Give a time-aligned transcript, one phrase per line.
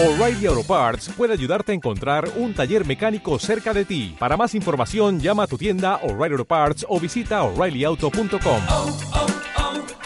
[0.00, 4.14] O'Reilly Auto Parts puede ayudarte a encontrar un taller mecánico cerca de ti.
[4.16, 8.62] Para más información, llama a tu tienda O'Reilly Auto Parts o visita oreillyauto.com.
[8.68, 8.96] oh,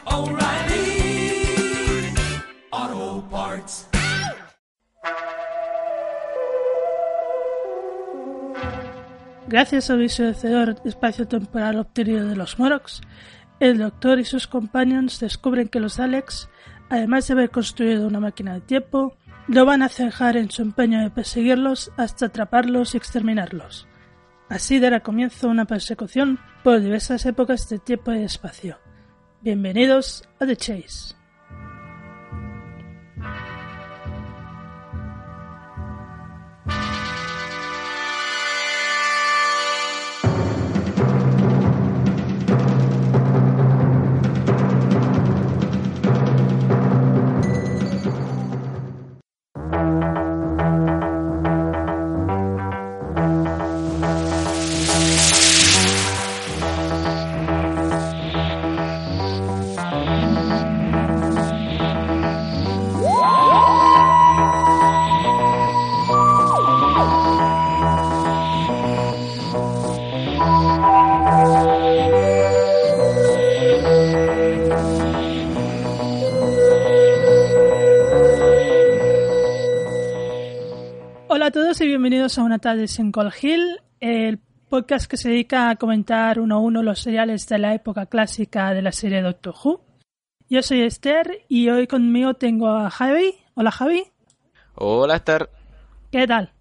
[0.06, 1.44] oh, O'Reilly
[2.70, 3.88] Auto Parts.
[9.46, 13.02] Gracias al visualizador espacio-temporal obtenido de los Moroks,
[13.60, 16.48] el Doctor y sus companions descubren que los Daleks,
[16.88, 19.18] además de haber construido una máquina de tiempo,
[19.48, 23.88] no van a cejar en su empeño de perseguirlos hasta atraparlos y exterminarlos.
[24.48, 28.78] Así dará comienzo una persecución por diversas épocas de tiempo y espacio.
[29.40, 31.21] Bienvenidos a The Chase.
[82.64, 87.48] En Cold Hill, el podcast que se dedica a comentar uno a uno los seriales
[87.48, 89.84] de la época clásica de la serie Doctor Who.
[90.48, 93.34] Yo soy Esther y hoy conmigo tengo a Javi.
[93.54, 94.04] Hola Javi,
[94.76, 95.50] Hola Esther,
[96.12, 96.52] ¿qué tal?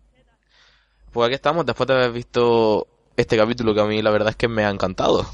[1.11, 4.35] pues aquí estamos después de haber visto este capítulo que a mí la verdad es
[4.35, 5.27] que me ha encantado.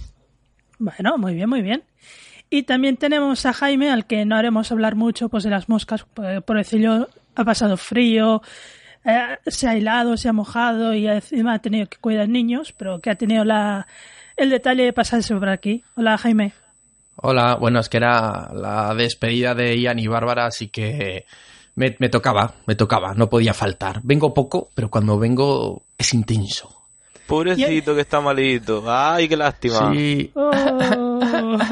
[0.80, 1.86] Bueno, muy bien, muy bien.
[2.50, 6.04] Y también tenemos a Jaime, al que no haremos hablar mucho pues de las moscas,
[6.04, 8.42] por por decirlo, ha pasado frío,
[9.08, 13.00] eh, se ha helado, se ha mojado y encima ha tenido que cuidar niños, pero
[13.00, 13.88] que ha tenido la,
[14.36, 15.84] el detalle de pasarse por aquí.
[15.96, 16.54] Hola Jaime.
[17.16, 21.26] Hola, bueno, es que era la despedida de Ian y Bárbara, así que
[21.76, 24.02] me, me tocaba, me tocaba, no podía faltar.
[24.04, 26.74] Vengo poco, pero cuando vengo es intenso.
[27.26, 28.84] Pobrecito que está malito.
[28.88, 29.94] Ay, qué lástima.
[29.94, 31.58] Sí, Oh.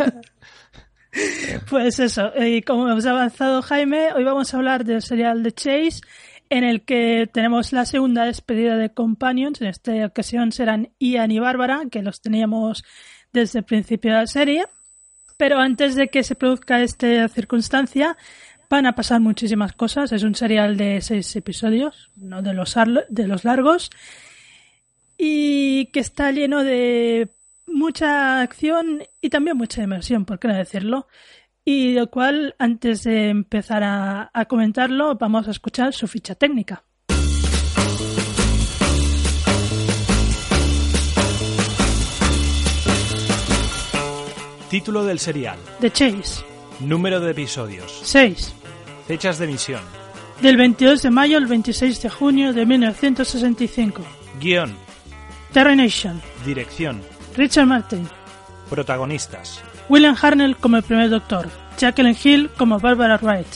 [1.70, 6.02] Pues eso, y como hemos avanzado Jaime, hoy vamos a hablar del serial de Chase,
[6.50, 11.40] en el que tenemos la segunda despedida de Companions, en esta ocasión serán Ian y
[11.40, 12.84] Bárbara, que los teníamos
[13.34, 14.66] desde el principio de la serie,
[15.38, 18.18] pero antes de que se produzca esta circunstancia,
[18.70, 22.76] van a pasar muchísimas cosas, es un serial de seis episodios, no de los,
[23.10, 23.90] de los largos,
[25.18, 27.30] y que está lleno de
[27.68, 31.08] mucha acción y también mucha inmersión, por qué no decirlo.
[31.68, 36.84] Y del cual, antes de empezar a, a comentarlo, vamos a escuchar su ficha técnica.
[44.70, 45.58] Título del serial.
[45.80, 46.44] The Chase,
[46.82, 48.02] Número de episodios.
[48.04, 48.54] 6.
[49.08, 49.82] Fechas de emisión.
[50.42, 54.02] Del 22 de mayo al 26 de junio de 1965.
[54.40, 54.76] Guión.
[55.54, 57.02] Terry Nation, Dirección.
[57.38, 58.08] Richard Martin,
[58.70, 59.64] Protagonistas.
[59.88, 63.48] William Harnell como el primer doctor, Jacqueline Hill como Barbara Wright,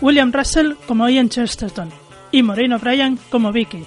[0.00, 1.90] William Russell como Ian Chesterton
[2.32, 3.84] y Maureen O'Brien como Vicky.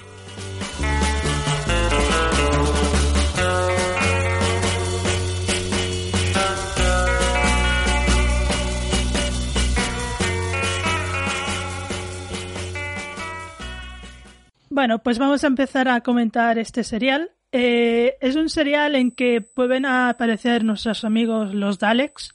[14.70, 17.30] Bueno, pues vamos a empezar a comentar este serial.
[17.56, 22.34] Eh, es un serial en que pueden aparecer nuestros amigos los Daleks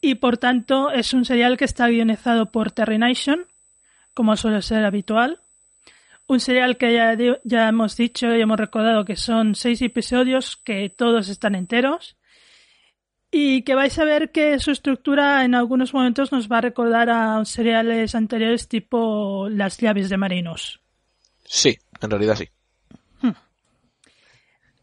[0.00, 3.44] y por tanto es un serial que está guionizado por Terry Nation,
[4.14, 5.40] como suele ser habitual.
[6.26, 10.88] Un serial que ya, ya hemos dicho y hemos recordado que son seis episodios que
[10.88, 12.16] todos están enteros
[13.30, 17.10] y que vais a ver que su estructura en algunos momentos nos va a recordar
[17.10, 20.80] a seriales anteriores tipo Las llaves de marinos.
[21.44, 22.48] Sí, en realidad sí.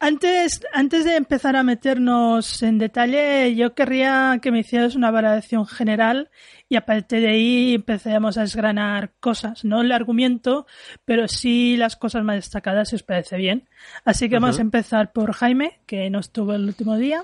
[0.02, 5.66] Antes, antes de empezar a meternos en detalle, yo querría que me hicieras una valoración
[5.66, 6.30] general
[6.70, 10.66] y a partir de ahí empecemos a desgranar cosas, no el argumento,
[11.04, 13.68] pero sí las cosas más destacadas, si os parece bien.
[14.06, 17.24] Así que vamos a empezar por Jaime, que no estuvo el último día,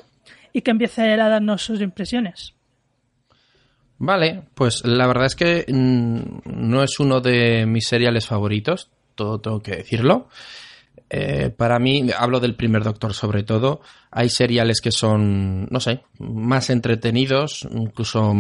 [0.51, 2.55] y que empiece a darnos sus impresiones.
[3.97, 9.39] Vale, pues la verdad es que mm, no es uno de mis seriales favoritos, todo
[9.39, 10.27] tengo que decirlo.
[11.09, 16.01] Eh, para mí, hablo del primer Doctor sobre todo, hay seriales que son, no sé,
[16.19, 18.33] más entretenidos, incluso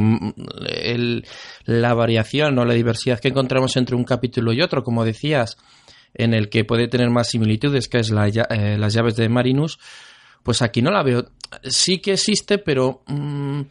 [1.65, 5.57] la variación o la diversidad que encontramos entre un capítulo y otro, como decías,
[6.15, 9.77] en el que puede tener más similitudes, que es la eh, las llaves de Marinus,
[10.41, 11.25] pues aquí no la veo.
[11.63, 13.61] Sí que existe, pero mm,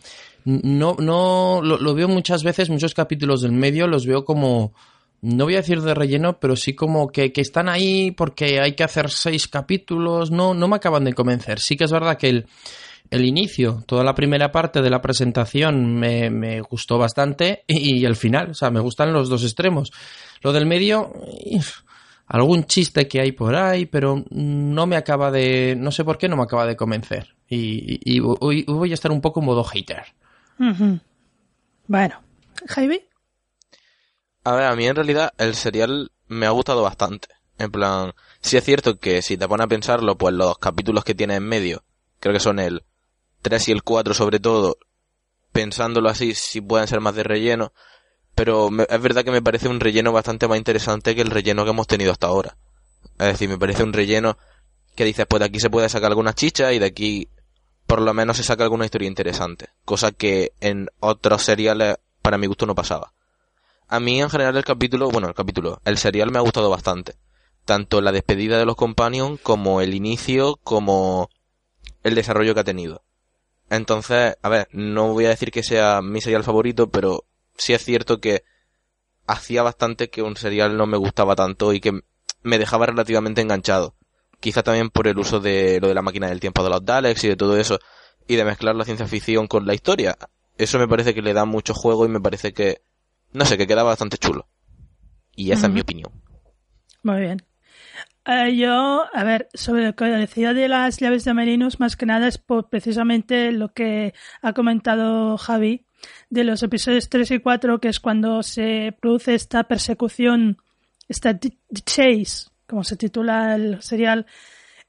[0.44, 4.73] no, no lo veo muchas veces, muchos capítulos del medio los veo como,
[5.25, 8.75] no voy a decir de relleno, pero sí como que, que están ahí porque hay
[8.75, 11.59] que hacer seis capítulos, no, no me acaban de convencer.
[11.61, 12.47] Sí que es verdad que el,
[13.11, 18.17] el inicio, toda la primera parte de la presentación me, me gustó bastante y, el
[18.17, 19.91] final, o sea, me gustan los dos extremos.
[20.43, 21.12] Lo del medio,
[22.26, 26.29] algún chiste que hay por ahí, pero no me acaba de, no sé por qué
[26.29, 27.35] no me acaba de convencer.
[27.49, 30.03] Y, y- voy a estar un poco en modo hater.
[31.87, 32.21] Bueno,
[32.69, 33.03] Jaime.
[34.44, 37.29] A ver, a mí en realidad el serial me ha gustado bastante.
[37.58, 41.14] En plan, sí es cierto que si te pones a pensarlo, pues los capítulos que
[41.14, 41.82] tiene en medio,
[42.20, 42.85] creo que son el
[43.43, 44.76] 3 y el 4 sobre todo,
[45.52, 47.73] pensándolo así, sí pueden ser más de relleno,
[48.35, 51.64] pero me- es verdad que me parece un relleno bastante más interesante que el relleno
[51.64, 52.56] que hemos tenido hasta ahora.
[53.19, 54.37] Es decir, me parece un relleno
[54.97, 57.29] que dices, pues de aquí se puede sacar alguna chicha y de aquí
[57.87, 62.47] por lo menos se saca alguna historia interesante, cosa que en otros seriales para mi
[62.47, 63.12] gusto no pasaba.
[63.89, 67.15] A mí en general el capítulo, bueno, el capítulo, el serial me ha gustado bastante.
[67.65, 71.31] Tanto la despedida de los Companions como el inicio, como
[72.03, 73.03] el desarrollo que ha tenido.
[73.71, 77.25] Entonces, a ver, no voy a decir que sea mi serial favorito, pero
[77.57, 78.45] sí es cierto que
[79.27, 82.01] hacía bastante que un serial no me gustaba tanto y que
[82.43, 83.95] me dejaba relativamente enganchado.
[84.41, 87.25] Quizá también por el uso de lo de la máquina del tiempo de los Daleks
[87.25, 87.79] y de todo eso,
[88.27, 90.17] y de mezclar la ciencia ficción con la historia.
[90.59, 92.83] Eso me parece que le da mucho juego y me parece que,
[93.35, 94.49] no sé, que queda bastante chulo.
[95.37, 96.11] Y esa es mi opinión.
[97.03, 97.43] Muy bien.
[98.27, 102.07] Eh, yo, a ver, sobre lo que decía de las llaves de Marinus, más que
[102.07, 105.85] nada es por precisamente lo que ha comentado Javi
[106.31, 110.57] de los episodios 3 y 4, que es cuando se produce esta persecución,
[111.09, 111.39] esta
[111.85, 114.27] chase, como se titula el serial,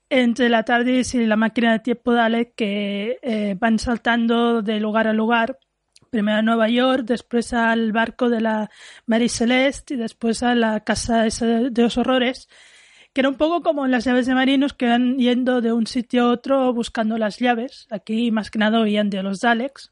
[0.09, 5.07] entre la TARDIS y la máquina de tiempo Dalek, que eh, van saltando de lugar
[5.07, 5.59] a lugar.
[6.15, 8.71] Primero a Nueva York, después al barco de la
[9.05, 12.47] Mary Celeste y después a la casa de, los horrores,
[13.11, 16.23] que era un poco como las llaves de marinos que van yendo de un sitio
[16.23, 17.85] a otro buscando las llaves.
[17.89, 19.91] Aquí más que nada oían de los Daleks.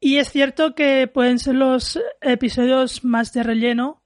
[0.00, 4.02] Y es cierto que pueden ser los episodios más de relleno.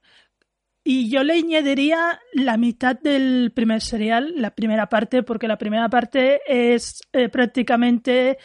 [0.83, 5.87] Y yo le añadiría la mitad del primer serial, la primera parte, porque la primera
[5.87, 8.37] parte es eh, prácticamente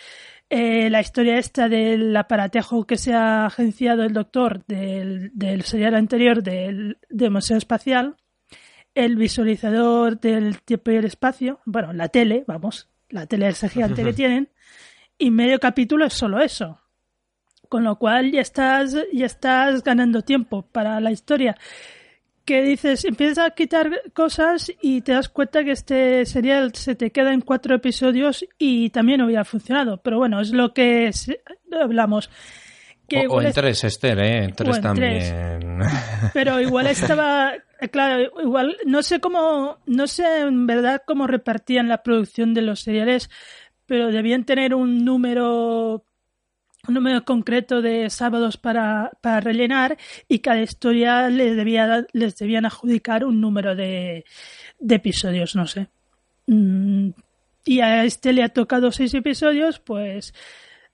[0.57, 5.97] eh, la historia esta del aparatejo que se ha agenciado el doctor del, del serial
[5.97, 8.15] anterior del, del Museo Espacial,
[8.95, 14.05] el visualizador del tiempo y el espacio, bueno, la tele, vamos, la tele esa gigante
[14.05, 14.49] que tienen,
[15.19, 16.81] y medio capítulo es solo eso.
[17.69, 21.57] Con lo cual ya estás, ya estás ganando tiempo para la historia.
[22.45, 27.11] Que dices, empiezas a quitar cosas y te das cuenta que este serial se te
[27.11, 29.97] queda en cuatro episodios y también hubiera funcionado.
[30.03, 31.41] Pero bueno, es lo que se-
[31.73, 32.29] hablamos.
[33.09, 34.45] Que O, en es- tres, Esther, ¿eh?
[34.45, 35.79] En tres en también.
[36.35, 36.87] pero igual
[37.19, 42.53] estaba, eh, claro, igual no sé cómo, no sé en verdad cómo repartían la producción
[42.55, 43.31] de los seriales,
[43.87, 46.05] pero debían tener un número,
[46.89, 49.97] un número concreto de sábados para, para rellenar
[50.29, 54.25] y cada historia les debía, les debían adjudicar un número de,
[54.79, 55.89] de episodios, no sé.
[56.47, 57.11] Mm,
[57.67, 60.35] Y a este le ha tocado seis episodios, pues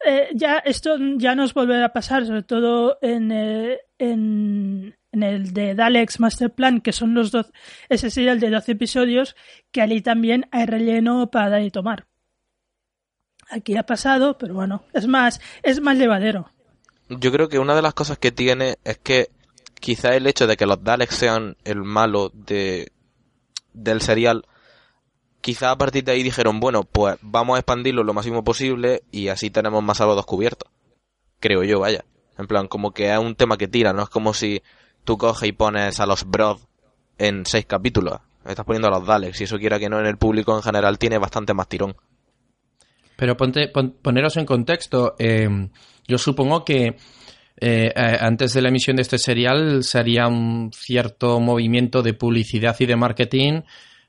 [0.06, 5.52] eh, ya esto ya nos volverá a pasar, sobre todo en, eh, en, en el
[5.52, 7.52] de Daleks Master Plan, que son los dos,
[7.88, 9.36] ese sería el de 12 episodios,
[9.72, 12.06] que allí también hay relleno para dar y tomar.
[13.50, 16.50] Aquí ha pasado, pero bueno, es más, es más llevadero.
[17.08, 19.30] Yo creo que una de las cosas que tiene es que
[19.80, 22.92] quizá el hecho de que los Daleks sean el malo de
[23.72, 24.46] del serial,
[25.40, 29.28] quizá a partir de ahí dijeron, bueno, pues vamos a expandirlo lo máximo posible y
[29.28, 30.70] así tenemos más sábados cubiertos.
[31.40, 32.04] Creo yo, vaya.
[32.38, 34.62] En plan, como que es un tema que tira, no es como si
[35.04, 36.58] tú coges y pones a los Brod
[37.18, 38.20] en seis capítulos.
[38.44, 40.98] Estás poniendo a los Daleks y eso quiera que no en el público en general
[40.98, 41.96] tiene bastante más tirón.
[43.20, 45.14] Pero ponte, pon- poneros en contexto.
[45.18, 45.46] eh,
[46.08, 46.96] yo supongo que
[47.60, 52.74] eh, antes de la emisión de este serial se haría un cierto movimiento de publicidad
[52.78, 53.60] y de marketing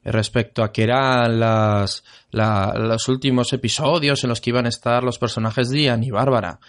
[0.05, 5.03] respecto a que eran las, la- los últimos episodios en los que iban a estar
[5.03, 6.59] los personajes de Ian y Bárbara.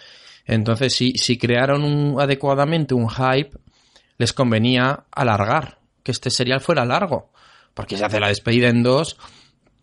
[0.45, 3.57] Entonces, si, si crearon un- adecuadamente un hype,
[4.17, 7.31] les convenía alargar, que este serial fuera largo.
[7.73, 9.17] porque se hace la despedida en dos,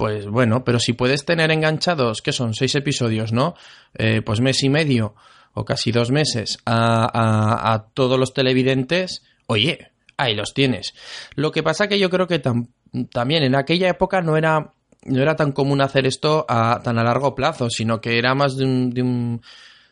[0.00, 3.52] pues bueno, pero si puedes tener enganchados, que son seis episodios, ¿no?
[3.92, 5.14] Eh, pues mes y medio
[5.52, 10.94] o casi dos meses a, todos los televidentes, oye, ahí los tienes.
[11.34, 12.68] Lo que pasa que yo creo que tam-
[13.12, 14.72] también en aquella época no era,
[15.04, 18.56] no era tan común hacer esto a, tan a largo plazo, sino que era más
[18.56, 19.42] de un, de un,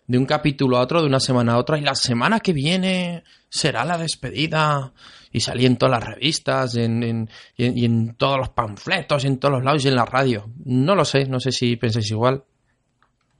[0.07, 3.25] de un capítulo a otro, de una semana a otra, y la semana que viene
[3.51, 4.95] será la despedida.
[5.33, 9.25] Y salía en todas las revistas, en, en- y, en, y en todos los panfletos,
[9.25, 10.49] en todos los lados y en la radio.
[10.65, 12.45] No lo sé, no sé si pensáis igual.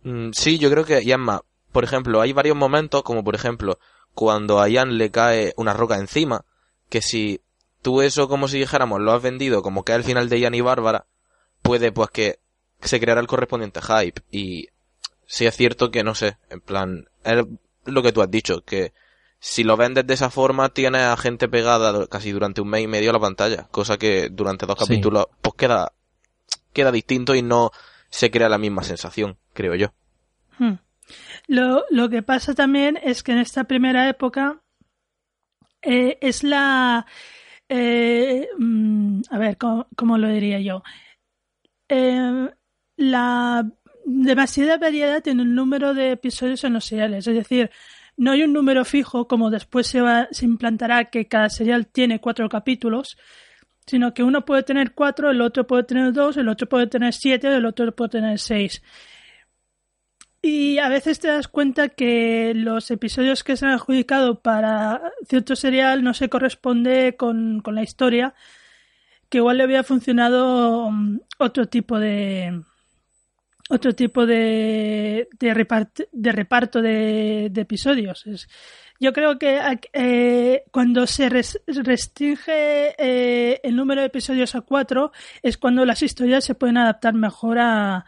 [0.03, 1.41] Mm, sí, yo creo que, y más,
[1.73, 3.79] por ejemplo, hay varios momentos, como por ejemplo,
[4.15, 6.45] cuando a Ian le cae una roca encima,
[6.89, 7.41] que si
[7.83, 10.61] tú eso, como si dijéramos, lo has vendido como que el final de Ian y
[10.61, 11.07] Bárbara,
[11.63, 12.39] puede pues que
[12.81, 14.23] se creará el correspondiente hype.
[14.31, 14.69] Y
[15.27, 17.45] sí es cierto que, no sé, en plan, es
[17.85, 18.93] lo que tú has dicho, que
[19.41, 22.87] si lo vendes de esa forma, tienes a gente pegada casi durante un mes y
[22.87, 24.85] medio a la pantalla, cosa que durante dos Sí.
[24.87, 25.93] capítulos, pues queda,
[26.73, 27.71] queda distinto y no
[28.11, 29.93] se crea la misma sensación, creo yo.
[30.59, 30.75] Hmm.
[31.47, 34.61] Lo, lo que pasa también es que en esta primera época
[35.83, 37.07] eh, es la...
[37.69, 40.83] eh, mm, a ver, ¿cómo, cómo lo diría yo?
[41.89, 42.51] Eh,
[42.97, 43.71] la
[44.05, 47.27] demasiada variedad en el número de episodios en los seriales.
[47.27, 47.71] Es decir,
[48.19, 52.21] no hay un número fijo como después se, va, se implantará que cada serial tiene
[52.21, 53.17] cuatro capítulos,
[53.87, 57.15] sino que uno puede tener cuatro, el otro puede tener dos, el otro puede tener
[57.15, 58.83] siete, el otro puede tener seis.
[60.43, 65.57] Y a veces te das cuenta que los episodios que se han adjudicado para cierto
[65.57, 68.35] serial no se corresponde con, con la historia,
[69.29, 72.63] que igual le había funcionado mm, otro tipo de
[73.69, 78.27] otro tipo de, de, repart- de reparto de, de episodios.
[78.27, 78.49] Es-
[79.01, 79.61] yo creo que
[79.93, 86.03] eh, cuando se res- restringe eh, el número de episodios a cuatro es cuando las
[86.03, 88.05] historias se pueden adaptar mejor a,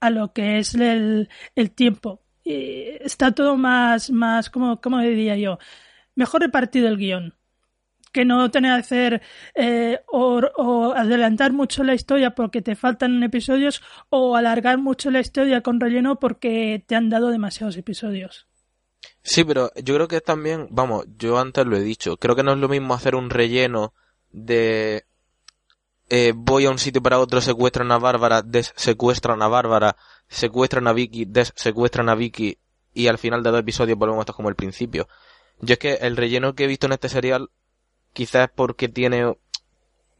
[0.00, 2.22] a lo que es el, el tiempo.
[2.42, 5.58] Y está todo más, más como, como diría yo,
[6.14, 7.34] mejor repartido el guion.
[8.16, 9.22] Que no tener que hacer
[9.54, 15.60] eh, o, adelantar mucho la historia porque te faltan episodios o alargar mucho la historia
[15.60, 18.46] con relleno porque te han dado demasiados episodios.
[19.22, 22.54] Sí, pero yo creo que también, vamos, yo antes lo he dicho, creo que no
[22.54, 23.92] es lo mismo hacer un relleno
[24.32, 25.04] de
[26.08, 28.42] eh, voy a un sitio para otro, secuestran a Bárbara,
[28.76, 29.94] secuestran a Bárbara,
[30.26, 32.56] secuestran a Vicky, secuestran a Vicky
[32.94, 35.06] y al final de dos episodios volvemos a estar como el principio.
[35.60, 37.50] Yo es que el relleno que he visto en este serial
[38.16, 39.36] quizás porque tiene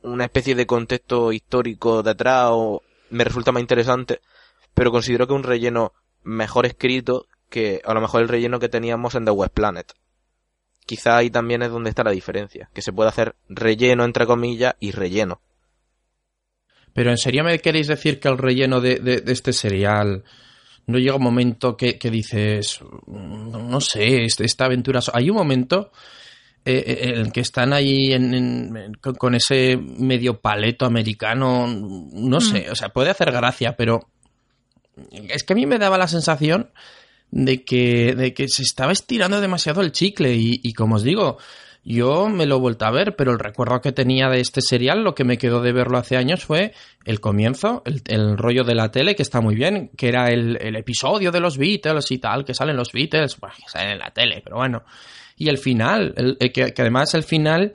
[0.03, 4.21] una especie de contexto histórico detrás o me resulta más interesante,
[4.75, 9.15] pero considero que un relleno mejor escrito que a lo mejor el relleno que teníamos
[9.15, 9.95] en The West Planet.
[10.85, 14.75] Quizá ahí también es donde está la diferencia, que se puede hacer relleno entre comillas
[14.79, 15.41] y relleno.
[16.93, 20.23] Pero en serio me queréis decir que el relleno de, de, de este serial
[20.87, 25.00] no llega un momento que, que dices, "Mm, no sé, este- esta aventura...
[25.00, 25.12] so-".
[25.15, 25.91] Hay un momento
[26.67, 30.85] eh, eh, en el que están ahí en- en- en- con, con ese medio paleto
[30.85, 34.01] americano, no sé, o sea, puede hacer gracia, pero
[35.29, 36.71] es que a mí me daba la sensación
[37.31, 41.39] de que, de que se estaba estirando demasiado el chicle y, y como os digo,
[41.85, 45.05] yo me lo he vuelto a ver, pero el recuerdo que tenía de este serial,
[45.05, 46.73] lo que me quedó de verlo hace años fue
[47.05, 50.59] el comienzo, el, el rollo de la tele, que está muy bien, que era el,
[50.61, 53.99] el episodio de los Beatles y tal, que salen los Beatles, bueno, que salen en
[54.01, 54.83] la tele, pero bueno.
[55.37, 57.73] Y el final, el- eh, que, que además el final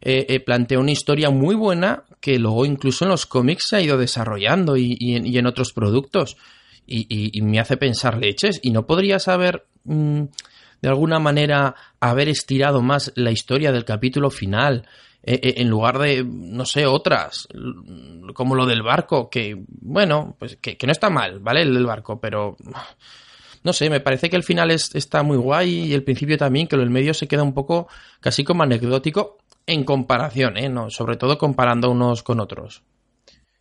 [0.00, 3.80] eh, eh, plantea una historia muy buena que luego incluso en los cómics se ha
[3.82, 6.36] ido desarrollando y, y en, y en otros productos.
[6.86, 7.06] Y,
[7.38, 8.60] y- me hace pensar leches.
[8.62, 10.22] ¿Y no podrías haber, mm,
[10.82, 14.86] de alguna manera, haber estirado más la historia del capítulo final?
[15.26, 17.48] eh, eh, en lugar de, no sé, otras,
[18.34, 21.62] como lo del barco, que, bueno, pues que, que no está mal, ¿vale?
[21.62, 22.58] El del barco, pero
[23.64, 26.68] no sé, me parece que el final es- está muy guay y el principio también,
[26.68, 27.88] que lo del medio se queda un poco
[28.20, 30.68] casi como anecdótico en comparación, ¿eh?
[30.68, 32.82] No, sobre todo comparando unos con otros.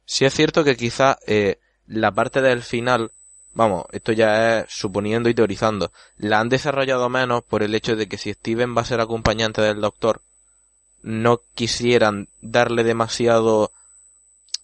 [0.05, 3.11] Sí es cierto que quizá eh, la parte del final,
[3.53, 8.07] vamos, esto ya es suponiendo y teorizando, la han desarrollado menos por el hecho de
[8.07, 10.21] que si Steven va a ser acompañante del doctor,
[11.01, 13.71] no quisieran darle demasiado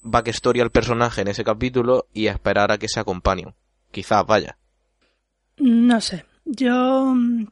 [0.02, 3.56] backstory al personaje en ese capítulo y esperar a que se acompañen.
[3.92, 4.58] Quizás vaya.
[5.60, 7.14] No sé, yo...
[7.16, 7.48] mm,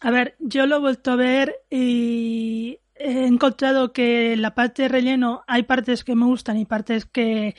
[0.00, 4.88] A ver, yo lo he vuelto a ver y he encontrado que la parte de
[4.88, 7.56] relleno hay partes que me gustan y partes que,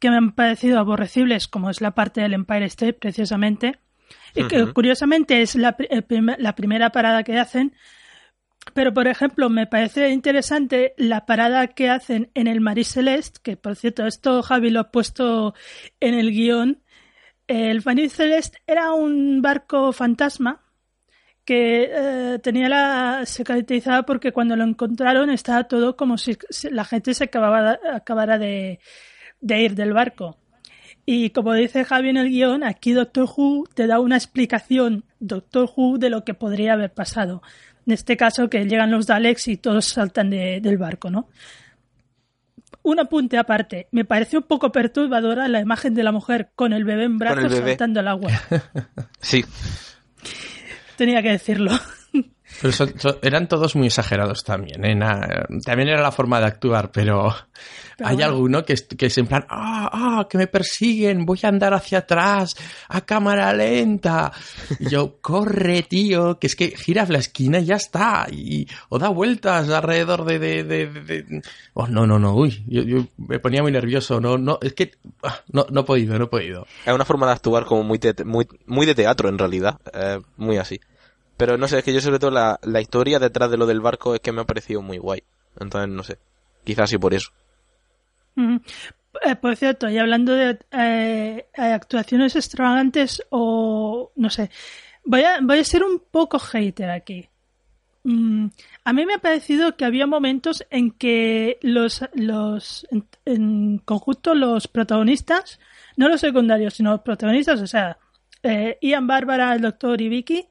[0.00, 3.80] que me han parecido aborrecibles, como es la parte del Empire State, precisamente.
[4.34, 7.74] Y que curiosamente es la, prim- la primera parada que hacen,
[8.74, 13.56] Pero, por ejemplo, me parece interesante la parada que hacen en el Marie Celeste, que
[13.56, 15.54] por cierto, esto Javi lo ha puesto
[16.00, 16.82] en el guion.
[17.46, 20.62] El Marie Celeste era un barco fantasma
[21.44, 26.36] que eh, tenía la se caracterizaba porque cuando lo encontraron estaba todo como si
[26.70, 28.80] la gente se acababa, acabara de,
[29.40, 30.38] de ir del barco.
[31.04, 35.70] Y como dice Javi en el guion, aquí Doctor Who te da una explicación, Doctor
[35.76, 37.42] Who, de lo que podría haber pasado.
[37.86, 41.28] En este caso, que llegan los Daleks y todos saltan de- del barco, ¿no?
[42.86, 43.88] Un apunte aparte.
[43.90, 47.52] Me pareció un poco perturbadora la imagen de la mujer con el bebé en brazos
[47.52, 48.30] saltando al agua.
[49.20, 49.44] Sí,
[50.96, 51.72] Tenía que decirlo.
[52.60, 54.84] Pero son- son- eran todos muy exagerados también.
[54.84, 54.94] ¿eh?
[54.94, 57.34] Na- también era la forma de actuar, pero,
[57.96, 58.30] Pero hay bueno.
[58.32, 61.74] alguno que es, que es en plan, ah, ah, que me persiguen, voy a andar
[61.74, 62.54] hacia atrás,
[62.88, 64.32] a cámara lenta.
[64.80, 68.26] Y yo, corre, tío, que es que giras la esquina y ya está.
[68.30, 71.42] Y, o da vueltas alrededor de, de, de, de- de-
[71.74, 74.18] Oh, no, no, no, uy, yo, yo me ponía muy nervioso.
[74.20, 76.66] No, no, es que, ah, no, no he podido, no he podido.
[76.86, 80.20] es una forma de actuar como muy, te- muy, muy de teatro en realidad, eh,
[80.38, 80.80] muy así.
[81.36, 83.80] Pero no sé, es que yo sobre todo la, la historia detrás de lo del
[83.80, 85.22] barco es que me ha parecido muy guay.
[85.58, 86.18] Entonces, no sé,
[86.64, 87.30] quizás sí por eso.
[88.36, 94.50] Eh, por cierto, y hablando de eh, eh, actuaciones extravagantes o no sé,
[95.04, 97.28] voy a, voy a ser un poco hater aquí.
[98.04, 98.48] Mm,
[98.84, 104.34] a mí me ha parecido que había momentos en que los, los en, en conjunto
[104.34, 105.58] los protagonistas,
[105.96, 107.98] no los secundarios, sino los protagonistas, o sea,
[108.42, 110.46] eh, Ian, Bárbara, el doctor y Vicky,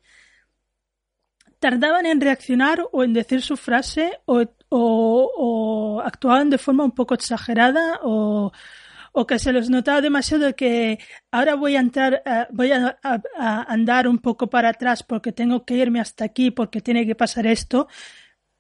[1.60, 8.00] tardaban en reaccionar o en decir su frase o, actuaban de forma un poco exagerada
[8.04, 8.52] o,
[9.28, 11.00] que se les notaba demasiado que
[11.32, 12.98] ahora voy a entrar, eh, voy a,
[13.68, 17.48] andar un poco para atrás porque tengo que irme hasta aquí porque tiene que pasar
[17.48, 17.88] esto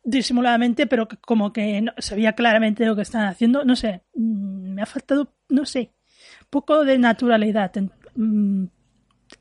[0.03, 3.65] disimuladamente, pero que como que no, se veía claramente lo que estaban haciendo.
[3.65, 5.91] No sé, mm, me ha faltado, no sé,
[6.49, 8.67] poco de naturalidad en, mm,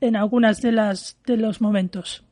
[0.01, 2.24] en algunas de las de los momentos.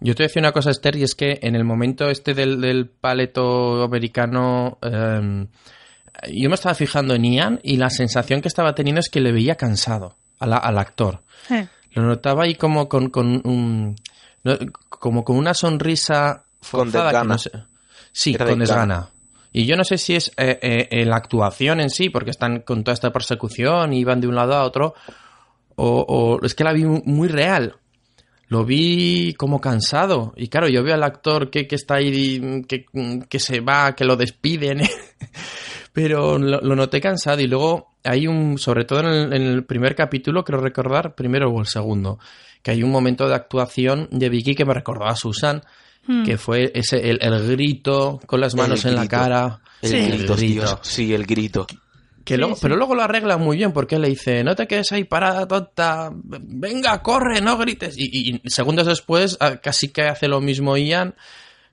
[0.00, 2.86] Yo te decía una cosa, Esther, y es que en el momento este del, del
[2.88, 5.46] paleto americano, eh,
[6.32, 9.32] yo me estaba fijando en Ian y la sensación que estaba teniendo es que le
[9.32, 11.22] veía cansado a la- al actor.
[11.50, 11.66] Eh.
[11.92, 13.96] Lo notaba ahí como con, con un,
[14.88, 17.32] como con una sonrisa Con forzada que desgana.
[17.34, 17.50] no sé-
[18.12, 18.94] Sí, Era con desgana.
[18.94, 19.10] desgana.
[19.52, 22.60] Y yo no sé si es eh, eh, eh, la actuación en sí, porque están
[22.60, 24.94] con toda esta persecución y van de un lado a otro,
[25.76, 26.04] o,
[26.40, 27.74] o es que la vi mu- muy real.
[28.48, 30.32] Lo vi como cansado.
[30.36, 32.86] Y claro, yo veo al actor que, que está ahí, que,
[33.28, 34.80] que se va, que lo despiden.
[35.92, 37.40] Pero lo, lo noté cansado.
[37.40, 41.50] Y luego hay un, sobre todo en el, en el primer capítulo, creo recordar, primero
[41.50, 42.18] o el segundo,
[42.62, 45.62] que hay un momento de actuación de Vicky que me recordaba a Susan,
[46.06, 46.24] Hmm.
[46.24, 49.16] que fue ese, el, el grito con las manos El en la grito.
[49.16, 49.60] cara.
[49.82, 49.96] El Sí.
[50.08, 50.64] grito, grito.
[50.64, 50.78] tío.
[50.80, 51.66] Sí, el grito.
[52.28, 52.60] Que Sí, luego, sí.
[52.60, 56.10] Pero luego lo arregla muy bien porque le dice, no te quedes ahí parada tonta,
[56.12, 57.96] venga, corre, no grites.
[57.96, 61.14] Y, y segundos después ah, casi que hace lo mismo Ian,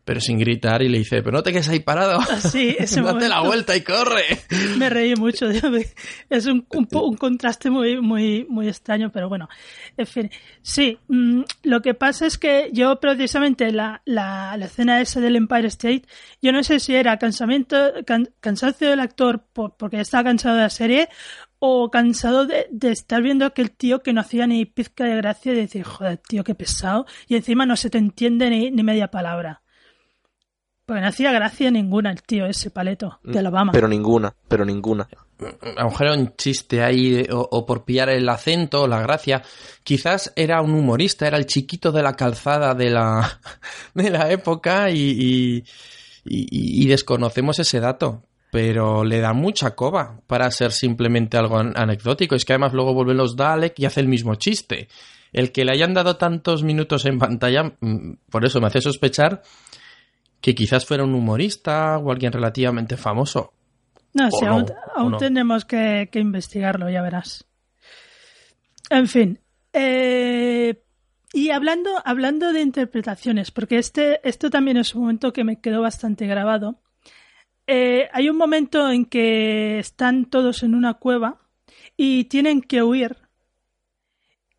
[0.05, 2.19] pero sin gritar y le dice, pero no te quedes ahí parado,
[2.51, 4.23] Sí, ese date la vuelta y corre.
[4.77, 5.47] Me reí mucho.
[6.29, 9.49] Es un, un, contraste muy, muy, muy extraño, pero bueno.
[9.97, 10.29] En fin,
[10.61, 10.97] sí.
[11.07, 15.67] mm, lo que pasa es que yo precisamente la, la, la escena esa del Empire
[15.67, 16.03] State,
[16.41, 20.61] yo no sé si era cansamiento, can- cansancio del actor por- porque estaba cansado de
[20.61, 21.09] la serie
[21.59, 25.15] o cansado de, de estar viendo a aquel tío que no hacía ni pizca de
[25.15, 27.05] gracia y decir, joder, tío, qué pesado.
[27.27, 29.61] Y encima no se te entiende ni, ni media palabra.
[30.85, 33.71] Porque no hacía gracia ninguna el tío ese paleto de Alabama.
[33.71, 35.07] Pero ninguna, pero ninguna.
[35.77, 39.01] A lo mejor era un chiste ahí o, o por pillar el acento o la
[39.01, 39.41] gracia.
[39.83, 43.39] Quizás era un humorista, era el chiquito de la calzada de la,
[43.95, 45.55] de la época y, y,
[46.23, 48.23] y- y desconocemos ese dato.
[48.51, 52.35] Pero le da mucha coba para ser simplemente algo an- anecdótico.
[52.35, 54.87] Es que además luego vuelven los Dalek y hace el mismo chiste.
[55.33, 59.41] El que le hayan dado tantos minutos en pantalla, mm, por eso me hace sospechar
[60.45, 63.51] que quizás fuera un humorista o alguien relativamente famoso.
[64.13, 65.17] No, sí, aún, o aún no.
[65.17, 67.47] tenemos que, que investigarlo, ya verás.
[68.91, 69.39] En fin.
[69.73, 70.83] eh,
[71.33, 75.81] y hablando, hablando de interpretaciones, porque este, esto también es un momento que me quedó
[75.81, 76.79] bastante grabado.
[77.65, 81.41] Eh, hay un momento en que están todos en una cueva
[81.97, 83.17] y tienen que huir.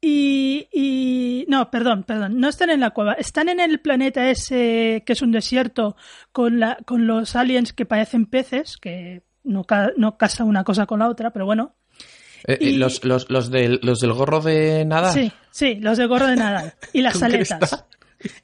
[0.08, 5.02] Y, y- no, perdón, perdón, no están en la cueva, están en el planeta ese
[5.04, 5.96] que es un desierto
[6.30, 10.86] con, la, con los aliens que parecen peces, que no, ca- no casa una cosa
[10.86, 11.74] con la otra, pero bueno.
[12.46, 15.10] Eh, eh, Y- los, los, los, del, los del gorro de nada.
[15.12, 17.84] Sí, sí, los de gorro de Nadal y las aletas.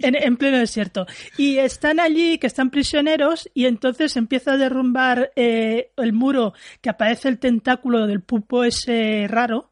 [0.01, 1.07] en, en pleno desierto.
[1.38, 6.90] Y están allí, que están prisioneros, y entonces empieza a derrumbar eh, el muro que
[6.90, 9.68] aparece el tentáculo del pulpo ese raro.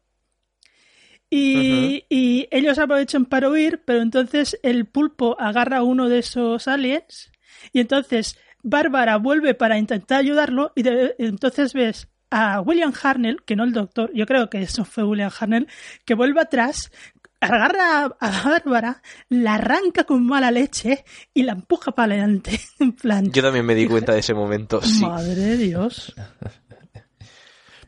[1.33, 6.67] Y, y ellos aprovechan para huir, pero entonces el pulpo agarra a uno de esos
[6.67, 7.31] aliens
[7.71, 13.55] y entonces Bárbara vuelve para intentar ayudarlo y de- entonces ves a William Harnell, que
[13.55, 15.67] no el doctor, yo creo que eso fue William Harnell,
[16.05, 16.91] que vuelve atrás,
[17.39, 22.59] agarra a, a Bárbara, la arranca con mala leche y la empuja para adelante.
[22.79, 25.01] En plan, Yo también me di cuenta de ese momento, sí.
[25.01, 26.13] madre de Dios.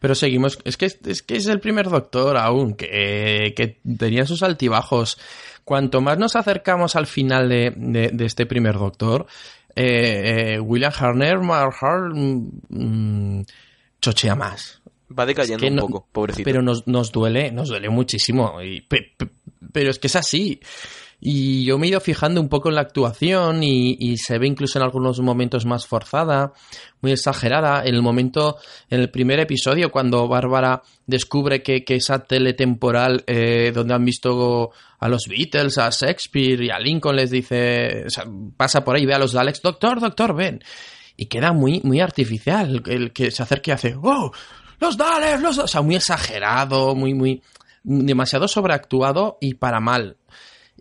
[0.03, 4.43] Pero seguimos, es que es, que es el primer doctor aún, que, que tenía sus
[4.43, 5.17] altibajos.
[5.63, 9.25] Cuanto más nos acercamos al final de, de- de este primer doctor,
[9.77, 13.43] eh, eh, William Harner, Marhar, mm,
[14.01, 14.81] chochea más.
[15.17, 16.43] Va decayendo que un poco, pobrecito.
[16.43, 18.61] Pero nos, nos duele, nos duele muchísimo.
[18.61, 19.29] Y, pe- pe-
[19.71, 20.59] pero es que es así.
[21.25, 24.77] Y yo me he ido fijando un poco en la actuación y, se ve incluso
[24.77, 26.51] en algunos momentos más forzada,
[26.99, 27.81] muy exagerada.
[27.85, 28.57] En el momento,
[28.89, 34.03] en el primer episodio, cuando Bárbara descubre que, que esa tele temporal eh, donde han
[34.03, 38.03] visto a los Beatles, a Shakespeare y a Lincoln les dice,
[38.57, 40.61] pasa por ahí, ve a los Daleks, doctor, doctor, ven.
[41.15, 44.33] Y queda muy, muy artificial el, que se acerca y hace, ¡oh!
[44.77, 45.41] ¡Los Daleks!
[45.41, 45.57] Los...
[45.57, 47.41] O sea, muy exagerado, muy, muy.
[47.85, 50.17] demasiado sobreactuado y para mal.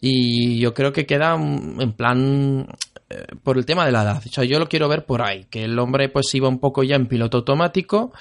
[0.04, 2.66] Y yo creo que queda en plan
[3.08, 4.20] eh, por el tema de la edad.
[4.26, 6.82] O sea, yo lo quiero ver por ahí, que el hombre pues iba un poco
[6.82, 8.12] ya en piloto automático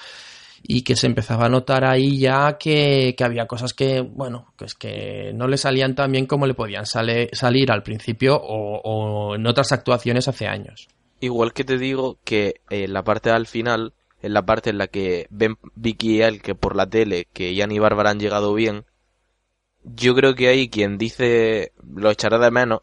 [0.62, 4.66] y que se empezaba a notar ahí ya que, que había cosas que, bueno, que
[4.66, 9.44] es que no le salían tan bien como le podían salir al principio o, en
[9.44, 10.86] otras actuaciones hace años.
[11.18, 13.92] Igual que te digo que en la parte al final,
[14.22, 17.52] en la parte en la que ven Vicky y él que por la tele que
[17.54, 18.84] Ian y Bárbara han llegado bien,
[19.84, 22.82] yo creo que ahí quien dice lo echará de menos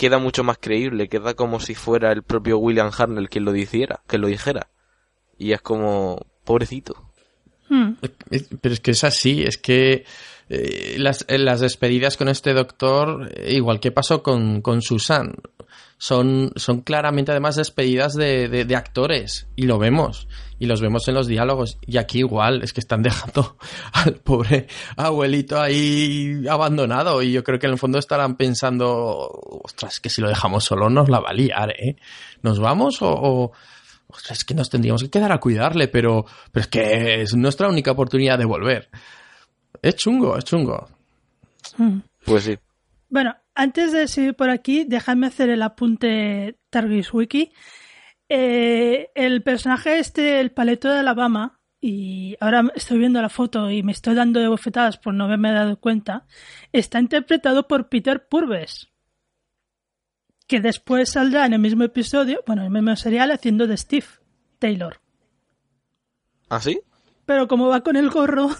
[0.00, 4.00] queda mucho más creíble, queda como si fuera el propio William Harnell quien lo dijera,
[4.08, 4.68] que lo dijera.
[5.36, 7.12] Y es como pobrecito.
[7.68, 7.92] Hmm.
[8.62, 10.06] Pero es que es así, es que
[10.50, 15.34] eh, las, eh, las despedidas con este doctor, eh, igual que pasó con, con Susan,
[15.96, 21.14] son, son claramente además despedidas de, de- actores, y lo vemos, y los vemos en
[21.14, 23.56] los diálogos, y aquí igual, es que están dejando
[23.92, 29.28] al pobre abuelito ahí abandonado, y yo creo que en el fondo estarán pensando,
[29.62, 31.96] ostras, que si lo dejamos solo nos la va a liar, ¿eh?
[32.42, 33.10] ¿Nos vamos o...?
[33.12, 33.52] o-
[34.28, 37.92] es que nos tendríamos que quedar a cuidarle, pero, pero es que es nuestra única
[37.92, 38.88] oportunidad de volver.
[39.82, 40.88] Es chungo, es chungo.
[41.76, 42.00] Hmm.
[42.24, 42.58] Pues sí.
[43.08, 47.52] Bueno, antes de seguir por aquí, déjame hacer el apunte Targis Wiki.
[48.28, 53.82] Eh, el personaje este, el paleto de Alabama, y ahora estoy viendo la foto y
[53.82, 56.26] me estoy dando de bofetadas por no haberme dado cuenta,
[56.72, 58.88] está interpretado por Peter Purves,
[60.46, 64.06] que después saldrá en el mismo episodio, bueno, en el mismo serial, haciendo de Steve
[64.58, 65.00] Taylor.
[66.50, 66.80] ¿Ah, sí?
[67.24, 68.50] Pero como va con el gorro,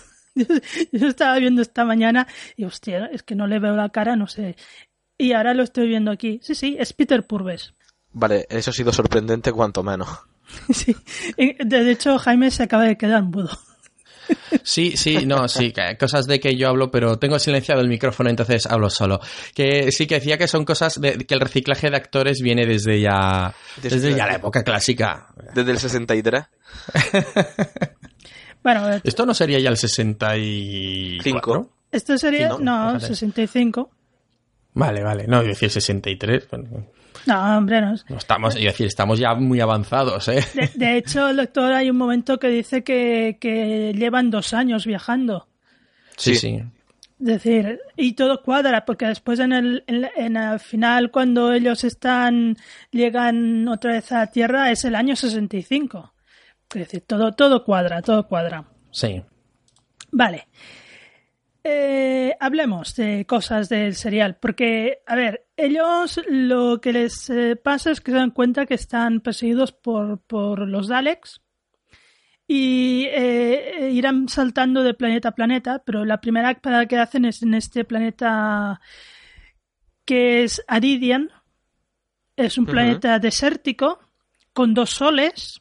[0.92, 2.26] yo, estaba viendo esta mañana
[2.56, 4.56] y hostia, es que no le veo la cara, no sé.
[5.18, 6.40] Y ahora lo estoy viendo aquí.
[6.42, 7.74] Sí, sí, es Peter Purves.
[8.12, 10.08] Vale, eso ha sido sorprendente cuanto menos.
[10.74, 10.96] Sí.
[11.36, 13.50] De hecho, Jaime se acaba de quedar mudo.
[14.64, 18.30] Sí, sí, no, sí, que- cosas de que yo hablo, pero tengo silenciado el micrófono,
[18.30, 19.20] entonces hablo solo.
[19.54, 23.00] Que sí que decía que son cosas de que el reciclaje de actores viene desde
[23.00, 25.28] ya, Desde desde ya la- la época clásica.
[25.54, 26.44] Desde el 63.
[28.62, 31.22] Bueno, eh, Esto no sería ya el 64.
[31.22, 31.70] Cinco.
[31.90, 33.14] esto sería, Sí, no, no, fíjate.
[33.14, 33.90] 65.
[34.74, 36.48] Vale, vale, no, yo decía el 63.
[36.50, 36.86] bueno,
[37.26, 37.94] No, hombre, no.
[38.08, 40.44] no estamos, yo decir, estamos ya muy avanzados, ¿eh?
[40.54, 44.86] De, de hecho, el doctor hay un momento que dice que, que llevan dos años
[44.86, 45.48] viajando.
[46.16, 46.56] Sí, Sí.
[46.58, 46.62] sí.
[47.20, 51.84] Es decir, y todo cuadra, porque después en el, en, en el final, cuando ellos
[51.84, 52.56] están,
[52.92, 56.14] llegan otra vez a la Tierra, es el año 65.
[56.74, 58.64] Es decir, todo, todo cuadra, todo cuadra.
[58.90, 59.22] Sí.
[60.12, 60.48] Vale.
[61.62, 67.90] Eh, hablemos de cosas del serial, porque, a ver, ellos lo que les eh, pasa
[67.90, 71.42] es que se dan cuenta que están perseguidos por, por los Daleks
[72.48, 77.42] y eh, irán saltando de planeta a planeta, pero la primera parada que hacen es
[77.42, 78.80] en este planeta
[80.04, 81.30] que es Aridian.
[82.34, 84.00] Es un planeta desértico
[84.52, 85.60] con dos soles.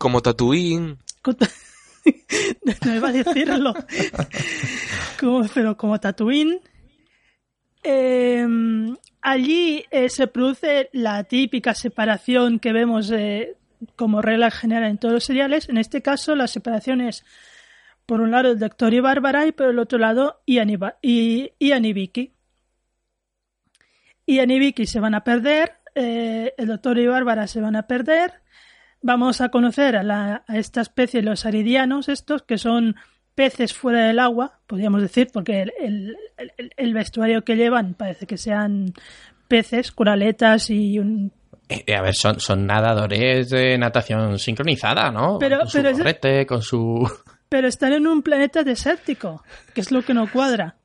[0.00, 0.96] Como Tatooine.
[2.86, 3.74] no iba a decirlo.
[5.52, 6.62] pero como Tatooine.
[7.82, 8.46] Eh,
[9.20, 13.58] allí eh, se produce la típica separación que vemos eh,
[13.94, 15.68] como regla general en todos los seriales.
[15.68, 17.22] En este caso, la separación es
[18.06, 20.70] por un lado el Doctor y Bárbara y por el otro lado Ian
[21.02, 22.32] Ian y Vicky.
[24.26, 28.40] Ian y Vicky se van a perder, el doctor y Bárbara se van a perder.
[29.02, 32.96] Vamos a conocer a, la- a esta especie, los aridianos, estos que son
[33.34, 36.16] peces fuera del agua, podríamos decir, porque el, el-
[36.58, 38.92] el- el vestuario que llevan parece que sean
[39.48, 41.32] peces, coraletas y un
[41.68, 45.38] Eh, a ver, son, son nadadores de natación sincronizada, ¿no?
[45.38, 45.82] Pero- con su
[46.20, 47.10] pero con su...
[47.48, 49.42] Pero están en un planeta desértico,
[49.74, 50.76] que es lo que no cuadra.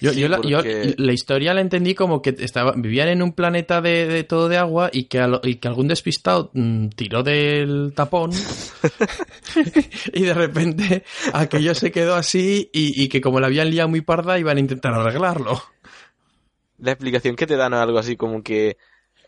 [0.00, 3.22] Yo, Sí, yo la, yo porque- la historia la entendí como que estaba, vivían en
[3.22, 7.22] un planeta de, de todo de agua y que, y que algún despistado mm, tiró
[7.22, 8.30] del tapón
[10.12, 14.00] y de repente aquello se quedó así y, y que como la habían liado muy
[14.00, 15.62] parda iban a intentar arreglarlo.
[16.78, 18.76] La explicación que te dan es algo así como que,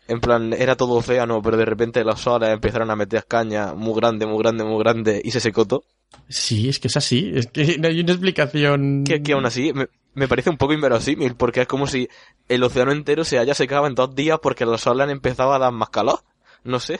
[0.07, 3.95] en plan, era todo océano, pero de repente los soles empezaron a meter caña muy
[3.95, 5.83] grande, muy grande, muy grande, y se secó todo.
[6.29, 9.03] Sí, es que es así, es que no hay una explicación...
[9.05, 9.87] Que, que aún así me,
[10.17, 12.09] me parece un poco inverosímil, porque es como si
[12.49, 15.59] el océano entero se haya secado en dos días porque los soles han empezado a
[15.59, 16.21] dar más calor.
[16.63, 16.99] No sé.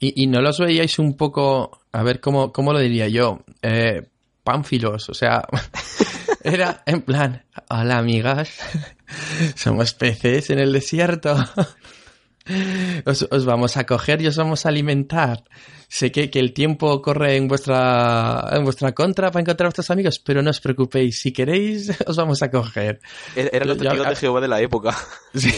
[0.00, 4.08] ¿Y, y no los veíais un poco, a ver cómo, cómo lo diría yo, eh,
[4.42, 5.08] pánfilos?
[5.10, 5.46] O sea,
[6.42, 8.58] era en plan, hola amigas,
[9.54, 11.36] somos peces en el desierto.
[13.06, 15.44] Os, os vamos a coger y os vamos a alimentar.
[15.88, 19.90] Sé que, que el tiempo corre en vuestra, en vuestra contra para encontrar a vuestros
[19.90, 23.00] amigos, pero no os preocupéis, si queréis, os vamos a coger.
[23.36, 24.94] Er- Eran los testigos de Jehová de la época.
[25.34, 25.50] Sí.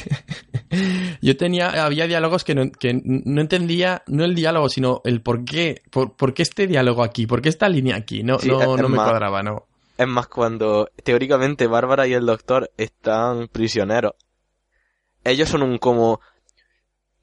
[1.21, 5.45] Yo tenía, había diálogos que no, que no entendía, no el diálogo, sino el por
[5.45, 8.61] qué, por, por qué este diálogo aquí, por qué esta línea aquí, no, Sí, no,
[8.61, 9.67] es- es no me más- cuadraba, no.
[9.99, 14.13] Es más, cuando teóricamente Bárbara y el doctor están prisioneros,
[15.25, 16.21] ellos son un como...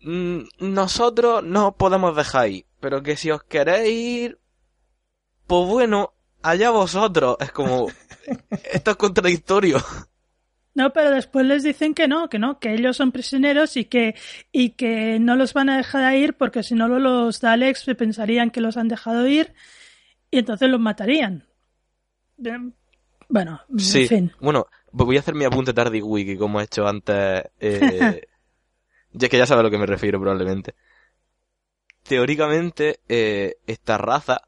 [0.04, 3.90] "Mm, Nosotros no podemos dejar ir, pero que si os queréis
[4.30, 4.40] ir,
[5.48, 7.38] pues bueno, allá vosotros.
[7.40, 7.88] Es como...
[8.72, 9.78] Esto es contradictorio.
[10.76, 14.16] No, pero después les dicen que no, que no, que ellos son prisioneros y que,
[14.52, 18.50] y que no los van a dejar ir porque si no los Daleks se pensarían
[18.50, 19.54] que los han dejado ir
[20.32, 21.46] y entonces los matarían.
[22.38, 22.74] Bien,
[23.30, 24.32] Bueno, Sí, en fin.
[24.40, 27.44] bueno, pues voy a hacer mi apunte tardy wiki como he hecho antes.
[27.60, 28.22] Eh,
[29.14, 30.76] ya que ya sabes a lo que me refiero probablemente.
[32.04, 34.42] Teóricamente, eh, esta raza,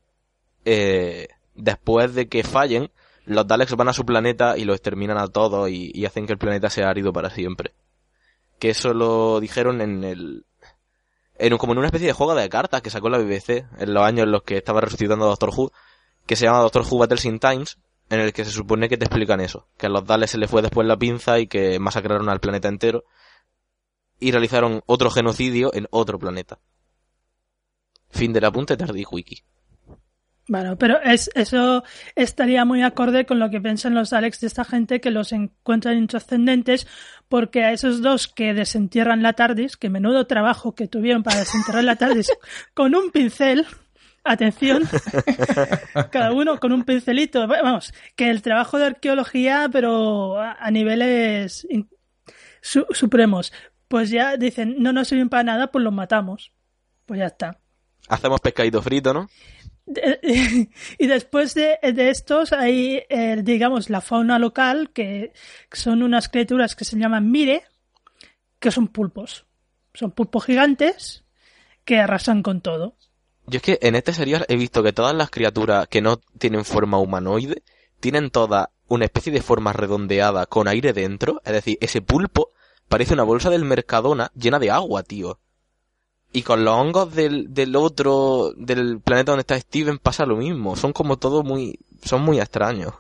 [0.66, 2.92] eh, después de que fallen,
[3.26, 6.40] los Daleks van a su planeta y los exterminan a todos y, hacen que el
[6.40, 7.74] planeta sea árido para siempre.
[8.60, 10.46] Que eso lo dijeron en el...
[11.38, 14.04] En como en una especie de juego de cartas que sacó la BBC en los
[14.04, 15.72] años en los que estaba resucitando Doctor Who,
[16.26, 17.78] que se llama Doctor Who Battles in Times,
[18.10, 20.50] en el que se supone que te explican eso, que a los Daleks se les
[20.50, 23.04] fue después la pinza y que masacraron al planeta entero
[24.20, 26.60] y realizaron otro genocidio en otro planeta.
[28.10, 29.44] Fin del apunte tardi wiki.
[30.48, 34.64] Bueno, pero es, eso estaría muy acorde con lo que piensan los Daleks de esta
[34.64, 36.86] gente que los encuentran intrascendentes
[37.28, 41.84] porque a esos dos que desentierran la TARDIS, que menudo trabajo que tuvieron para desenterrar
[41.84, 42.32] la TARDIS
[42.76, 43.66] con un pincel,
[44.24, 44.84] atención,
[46.12, 51.66] cada uno con un pincelito, vamos, que el trabajo de arqueología, pero a, a niveles
[51.72, 51.90] in-
[52.62, 53.52] su- supremos,
[53.88, 56.52] pues ya dicen, no nos sirven para nada, pues los matamos.
[57.06, 57.60] Pues ya está.
[58.08, 59.30] Hacemos pescadito frito, ¿no?
[60.98, 65.32] Y después de, de estos hay, eh, digamos, la fauna local, que
[65.72, 67.64] son unas criaturas que se llaman mire,
[68.60, 69.46] que son pulpos.
[69.94, 71.24] Son pulpos gigantes
[71.84, 72.96] que arrasan con todo.
[73.48, 76.66] Yo es que en este serial he visto que todas las criaturas que no tienen
[76.66, 77.64] forma humanoide
[78.00, 81.42] tienen todas una especie de forma redondeada con aire dentro.
[81.46, 82.52] Es decir, ese pulpo
[82.88, 85.40] parece una bolsa del Mercadona llena de agua, tío.
[86.32, 90.76] Y con los hongos del, del otro, del planeta donde está Steven pasa lo mismo.
[90.76, 92.94] Son como todo muy, son muy extraños.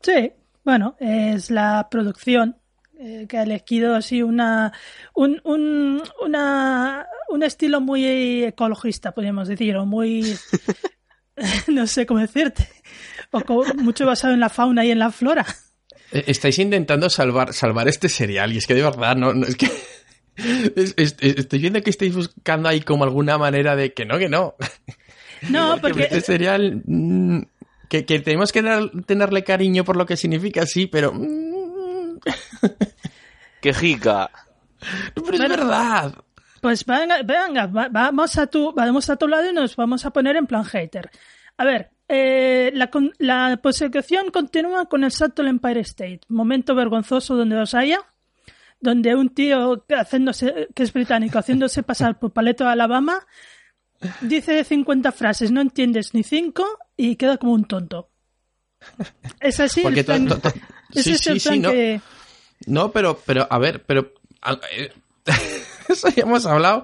[0.00, 0.32] Sí,
[0.64, 2.56] bueno, es la producción
[2.98, 4.72] eh, que ha elegido así una
[5.14, 10.34] un, un, una, un estilo muy ecologista, podríamos decir, o muy
[11.68, 12.68] no sé cómo decirte,
[13.30, 15.44] o co- mucho basado en la fauna y en la flora.
[16.12, 19.56] Eh, Estáis intentando salvar, salvar este serial y es que de verdad, no, no es
[19.56, 19.66] que...
[20.76, 24.28] es- es- estoy viendo que estáis buscando ahí como alguna manera de que no, que
[24.28, 24.54] no.
[25.50, 26.82] No, Que porque este serial...
[26.84, 27.42] mm,
[27.88, 31.12] que, que tenemos que dar- tenerle cariño por lo que significa, sí, pero...
[31.12, 32.18] mm,
[33.60, 34.30] ¡Qué jica!
[35.14, 36.14] pero es Bueno, verdad.
[36.60, 40.10] Pues venga, venga, va- vamos a tu, vamos a tu lado y nos vamos a
[40.10, 41.10] poner en plan hater.
[41.56, 46.20] A ver, eh, la, la persecución continúa con el salto al Empire State.
[46.28, 48.00] Momento vergonzoso donde los haya.
[48.80, 53.26] Donde un tío que haciéndose, que es británico, haciéndose pasar por Paleto de Alabama,
[54.22, 56.64] dice 50 frases, no entiendes ni 5
[56.96, 58.08] y queda como un tonto.
[59.38, 60.58] Es así Porque el plan, to- to- to-
[60.94, 61.70] ese sí, es el sí, no.
[61.70, 62.00] que...
[62.66, 64.12] No, pero, pero, a ver, pero
[64.72, 64.90] eh,
[65.88, 66.82] Eso ya hemos hablado,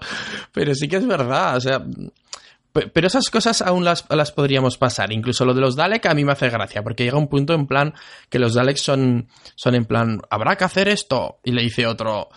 [0.52, 1.82] pero sí que es verdad, o sea...
[2.76, 5.12] pe- Pero esas cosas aún las, las podríamos pasar.
[5.12, 7.66] Incluso lo de los Dalek a mí me hace gracia, porque llega un punto en
[7.66, 7.94] plan
[8.28, 11.40] que los Daleks son, son en plan, habrá que hacer esto.
[11.42, 12.28] Y le dice otro,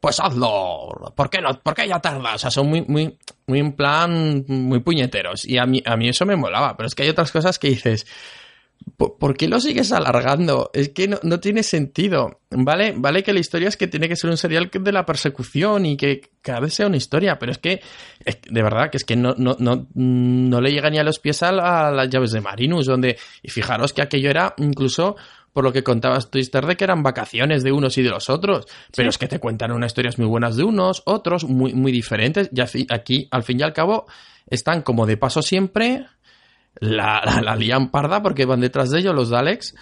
[0.00, 1.12] pues hazlo.
[1.16, 1.58] ¿Por qué no?
[1.60, 2.34] ¿Por qué ya tarda?
[2.34, 5.44] O sea, son muy, muy, muy en plan, muy puñeteros.
[5.44, 6.76] Y a mí, a mí eso me molaba.
[6.76, 8.06] Pero es que hay otras cosas que dices,
[8.96, 10.70] ¿por, qué lo sigues alargando?
[10.72, 12.40] Es que no, no tiene sentido.
[12.50, 15.86] Vale, vale que la historia es que tiene que ser un serial de la persecución
[15.86, 17.80] y que cada vez sea una historia, pero es que,
[18.24, 21.04] es que, de verdad, que es que no, no, no, no le llega ni a
[21.04, 24.54] los pies a, la- a las llaves de Marinus, donde, y fijaros que aquello era
[24.58, 25.16] incluso
[25.52, 28.66] por lo que contabas Twister de que eran vacaciones de unos y de los otros,
[28.94, 32.48] pero es que te cuentan unas historias muy buenas de unos, otros muy, muy diferentes,
[32.52, 34.06] y aquí, al fin y al cabo,
[34.46, 36.06] están como de paso siempre,
[36.80, 39.74] la, la, la lían parda porque van detrás de ellos los Daleks.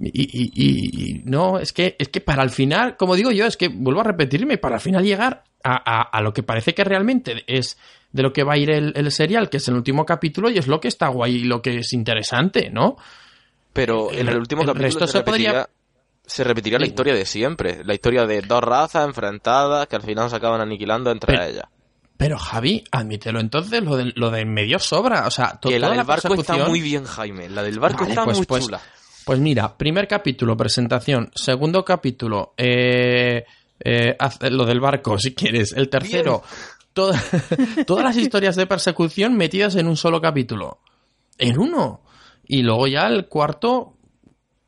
[0.00, 3.46] Y, y- y- y no, es que, es que para el final, como digo yo,
[3.46, 6.74] es que vuelvo a repetirme, para al final llegar a, a- a lo que parece
[6.74, 7.78] que realmente es
[8.10, 10.58] de lo que va a ir el, el serial, que es el último capítulo, y
[10.58, 12.96] es lo que está guay y lo que es interesante, ¿no?
[13.72, 15.68] Pero en el último el capítulo resto se, repetiría, podría-
[16.26, 17.84] se repetiría la historia de siempre.
[17.84, 21.64] La historia de dos razas enfrentadas que al final se acaban aniquilando entre Pero- ellas.
[22.16, 25.78] Pero Javi, admítelo entonces, lo de, lo de en medio sobra, o sea, to- Que
[25.78, 27.48] la toda del barco está persecución- muy bien, Jaime.
[27.50, 28.80] La del barco Vale, está pues- muy pues- chula.
[29.24, 31.30] Pues mira, primer capítulo, presentación.
[31.34, 33.44] Segundo capítulo, eh,
[33.82, 35.72] eh, haz- lo del barco, si quieres.
[35.72, 36.42] El tercero,
[36.92, 37.18] toda-
[37.86, 40.78] todas las historias de persecución metidas en un solo capítulo.
[41.38, 42.02] En uno.
[42.46, 43.96] Y luego ya el cuarto,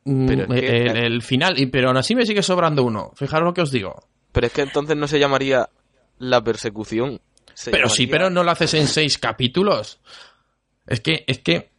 [0.05, 1.57] mm, Pero que- el, el final.
[1.59, 3.11] Y, pero aún así me sigue sobrando uno.
[3.15, 4.07] Fijaros lo que os digo.
[4.31, 5.69] Pero es que entonces no se llamaría
[6.17, 7.21] la persecución.
[7.57, 9.99] Se Pero sí, pero no lo haces en seis capítulos.
[10.85, 11.71] Es que, es que,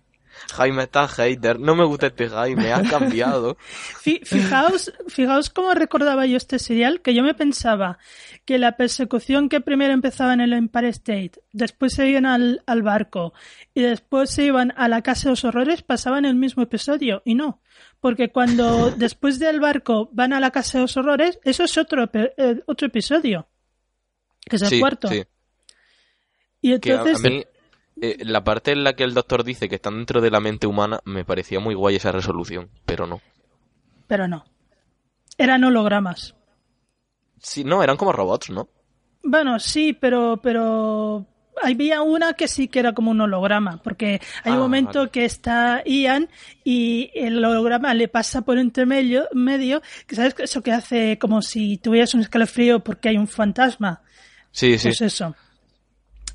[0.52, 1.60] Jaime está hater.
[1.60, 2.72] No me gusta este Jaime.
[2.72, 3.56] Ha cambiado.
[4.00, 7.98] Fi- Fijaos, fijaos cómo recordaba yo este serial, que yo me pensaba
[8.44, 12.82] que la persecución que primero empezaba en el Empire State, después se iban al, al
[12.82, 13.34] barco
[13.72, 17.22] y después se iban a la Casa de los Horrores pasaba en el mismo episodio,
[17.24, 17.62] y no.
[18.00, 22.10] Porque cuando después del barco van a la Casa de los Horrores, eso es otro,
[22.12, 23.46] eh, otro episodio,
[24.44, 25.06] que es el sí, cuarto.
[25.08, 25.22] sí.
[26.76, 27.44] Y Que a, mí,
[28.00, 30.66] eh, la parte en la que el doctor dice que están dentro de la mente
[30.66, 33.20] humana, me parecía muy guay esa resolución, pero no.
[34.06, 34.44] pero no.
[35.36, 36.34] Eran hologramas.
[37.40, 38.68] Sí, no, eran como robots, ¿no?
[39.22, 41.24] Bueno, sí, pero, pero
[41.62, 45.10] había una que sí que era como un holograma, porque hay Ah, un momento vale.
[45.10, 46.28] que está Ian
[46.64, 51.18] y el holograma le pasa por entre medio, medio, que sabes que eso que hace
[51.18, 54.02] como si tuvieras un escalofrío porque hay un fantasma.
[54.50, 54.88] Sí, sí.
[54.88, 55.34] Pues eso.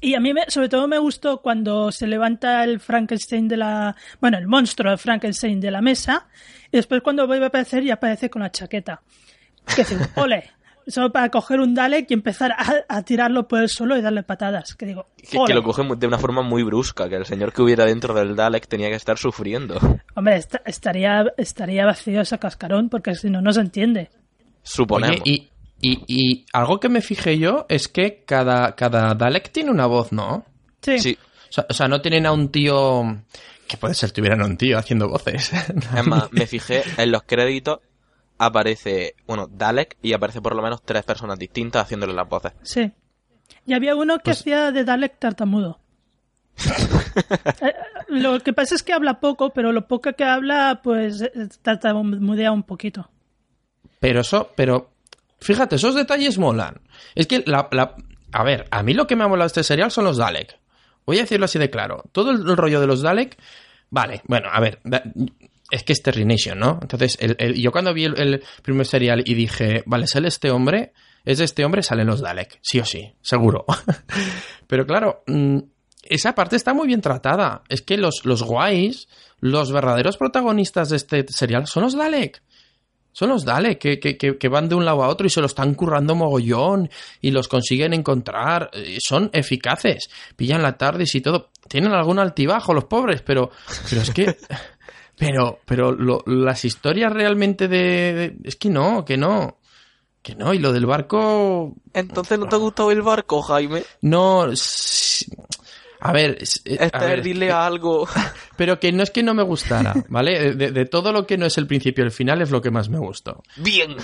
[0.03, 3.95] Y a mí, me- sobre todo, me gustó cuando se levanta el Frankenstein de la.
[4.19, 6.27] Bueno, el monstruo de Frankenstein de la mesa.
[6.71, 9.01] Y después, cuando vuelve a aparecer, ya aparece con la chaqueta.
[9.75, 10.49] Que dice, ole.
[10.85, 14.21] Solo para coger un Dalek y empezar a, a tirarlo por el suelo y darle
[14.23, 14.75] patadas.
[14.75, 15.07] Que digo,
[15.47, 18.35] Que, lo coge de una forma muy brusca, que el señor que hubiera dentro del
[18.35, 19.79] Dalek tenía que estar sufriendo.
[20.15, 24.09] Hombre, esta- estaría, estaría vacío ese cascarón porque si no, no se entiende.
[24.61, 25.21] Suponemos.
[25.21, 25.49] oye, y,
[25.83, 30.11] y, y algo que me fijé yo es que cada, cada Dalek tiene una voz,
[30.11, 30.45] ¿no?
[30.81, 30.97] Sí.
[30.99, 31.17] Sí.
[31.49, 33.03] O sea, o sea, no tienen a un tío.
[33.67, 35.51] Que puede ser tuvieran a un tío haciendo voces.
[35.53, 37.79] Es más, me fijé en los créditos,
[38.37, 42.53] aparece, bueno, Dalek y aparece por lo menos tres personas distintas haciéndole las voces.
[42.63, 42.91] Sí.
[43.65, 45.79] Y había uno que Pues- hacía de Dalek tartamudo.
[47.61, 47.73] Eh,
[48.07, 52.51] lo que pasa es que habla poco, pero lo poco que habla, pues eh, tartamudea
[52.51, 53.09] un poquito.
[53.99, 54.89] Pero eso, pero.
[55.43, 56.81] Fíjate, esos detalles molan.
[57.15, 57.69] Es que la,
[58.31, 60.59] A ver, a mí lo que me ha molado este serial son los Dalek.
[61.05, 62.03] Voy a decirlo así de claro.
[62.11, 63.37] Todo el rollo de los Dalek.
[63.89, 64.79] Vale, bueno, a ver.
[65.69, 66.79] Es que es Terry Nation, ¿no?
[66.81, 67.17] Entonces,
[67.55, 70.93] yo cuando vi el, el primer serial y dije, vale, sale este hombre,
[71.25, 72.59] es de este hombre, salen los Dalek.
[72.61, 73.65] Sí o sí, seguro.
[74.67, 75.59] Pero claro, mm,
[76.03, 77.63] esa parte está muy bien tratada.
[77.69, 79.07] Es que los, los guays,
[79.39, 82.41] los verdaderos protagonistas de este serial son los Dalek.
[83.13, 85.39] Son los Dalek que, que, que, que van de un lado a otro y se
[85.39, 86.89] lo están currando mogollón
[87.21, 88.69] y los consiguen encontrar.
[88.73, 90.09] eh, Son eficaces.
[90.35, 91.49] Pillan la tarde y todo.
[91.69, 93.49] Tienen algún altibajo los pobres, pero,
[93.89, 94.35] pero es que...
[95.15, 99.59] Pero, pero lo- las historias realmente de, de- Es que no, que no.
[100.23, 101.75] Que no, y lo del barco...
[101.93, 103.83] Entonces, ¿no te ha gustado el barco, Jaime?
[104.01, 104.47] No...
[106.03, 106.37] A ver...
[106.41, 108.07] s- eh, a ver, algo.
[108.57, 110.53] Pero que no es que no me gustara, ¿vale?
[110.55, 112.71] De, de todo lo que no es el principio y el final es lo que
[112.71, 113.41] más me gustó.
[113.57, 113.95] Bien.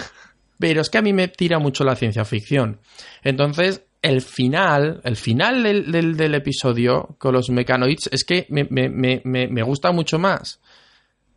[0.58, 2.80] Pero es que a mí me tira mucho la ciencia ficción.
[3.24, 8.66] Entonces, el final, el final del, del- del episodio con los mecanoids es que me,
[8.70, 10.60] me- me- me- me gusta mucho más.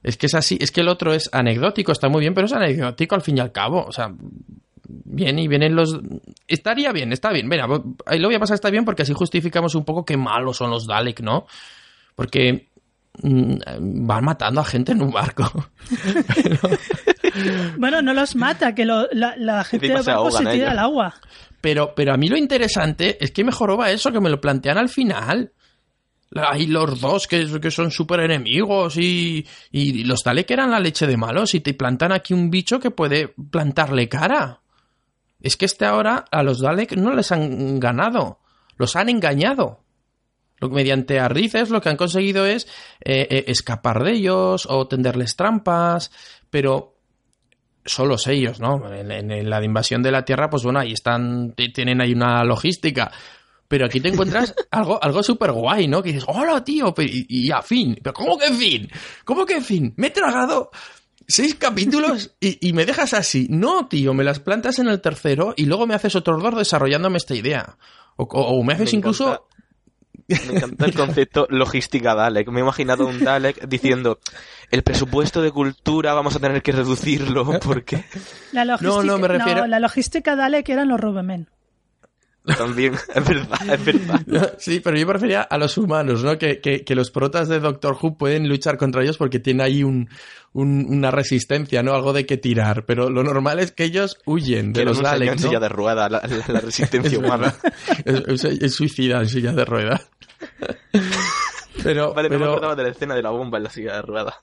[0.03, 2.53] Es que es así, es que el otro es anecdótico, está muy bien, pero es
[2.53, 3.85] anecdótico al fin y al cabo.
[3.85, 4.13] O sea,
[5.05, 5.99] bien, y vienen los...
[6.47, 7.49] Estaría bien, está bien.
[7.49, 7.67] Mira,
[8.07, 10.71] ahí lo voy a pasar, está bien, porque así justificamos un poco qué malos son
[10.71, 11.47] los Dalek, ¿no?
[12.15, 12.69] Porque
[13.23, 13.55] mm,
[14.07, 15.51] van matando a gente en un barco.
[17.79, 20.69] Bueno, no los mata, que lo- la, la gente Encima de se se tira ellos.
[20.71, 21.15] al agua.
[21.61, 24.79] Pero, pero a mí lo interesante es que mejor va eso, que me lo plantean
[24.79, 25.53] al final.
[26.35, 31.07] Hay los dos que, que son súper enemigos y, y los Dalek eran la leche
[31.07, 34.61] de malos y te plantan aquí un bicho que puede plantarle cara.
[35.43, 38.39] Es que este ahora a los Dalek no les han ganado,
[38.79, 39.81] los han engañado.
[40.59, 42.69] Lo que mediante arrices lo que han conseguido es
[43.05, 46.13] eh, eh, escapar de ellos o tenderles trampas,
[46.51, 46.95] pero
[47.85, 48.81] solos ellos, ¿no?
[48.95, 53.11] En, la invasión de la Tierra, pues bueno, ahí están, tienen ahí una logística.
[53.67, 56.01] Pero aquí te encuentras algo, algo súper guay, ¿no?
[56.01, 57.99] Que dices, hola, tío, y a fin.
[58.01, 58.89] ¿Pero cómo que fin?
[59.25, 59.95] ¿Cómo que fin?
[59.97, 60.71] Me he tragado
[61.29, 63.47] seis capítulos y, y me dejas así.
[63.51, 67.19] No, tío, me las plantas en el tercero y luego me haces otros dos desarrollándome
[67.19, 67.77] esta idea.
[68.17, 69.47] O, o- o me haces Me incluso...
[70.29, 72.49] Me encanta el concepto logística Dalek.
[72.49, 74.19] Me he imaginado un Dalek diciendo,
[74.71, 78.05] el presupuesto de cultura vamos a tener que reducirlo porque
[78.53, 81.49] La logística, no, me refiero- la logística Dalek eran los Rubemen.
[82.59, 84.55] También es verdad, es verdad.
[84.59, 86.39] Sí, pero yo prefería a los humanos, ¿no?
[86.39, 89.85] Que, que- que los protas de Doctor Who pueden luchar contra ellos porque tienen ahí
[89.85, 90.09] un,
[90.53, 91.93] un- una resistencia, ¿no?
[91.95, 92.85] Algo de que tirar.
[92.85, 95.49] Pero lo normal es que ellos huyen de Que los en Daleks, ¿no?
[95.49, 97.55] silla de rueda, la, la- la resistencia Es humana.
[98.05, 100.11] Es, es- es suicida en silla de ruedas.
[101.83, 103.95] Pero, Vale, no me pero, acordaba de la escena de la bomba en la silla
[103.97, 104.35] de rueda.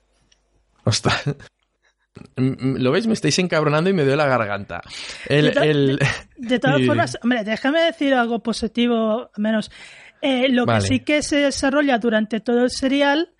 [0.84, 1.22] Ostras.
[2.36, 3.06] Mm, mm, ¿Lo veis?
[3.06, 4.82] Me estáis encabronando y me dio la garganta.
[5.28, 5.98] El, De to- el-
[6.36, 9.70] De todas formas, hombre, déjame decir algo positivo, menos.
[10.22, 10.80] Eh, lo Vale.
[10.82, 13.30] que sí que se desarrolla durante todo el serial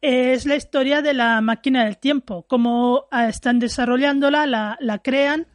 [0.00, 2.44] es la historia de la máquina del tiempo.
[2.48, 5.46] Cómo ah, están desarrollándola, la, la crean.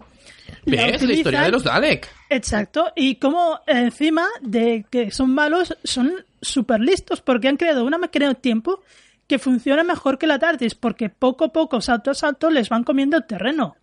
[0.66, 1.04] la ¿Ves?
[1.04, 1.44] La historia utilizan.
[1.46, 2.10] de los Dalek.
[2.30, 6.12] Exacto, y como encima de que son malos, son
[6.42, 8.82] súper listos porque han creado una máquina del tiempo
[9.28, 12.84] que funciona mejor que la TARDIS, porque poco a poco, salto a salto, les van
[12.84, 13.76] comiendo el terreno.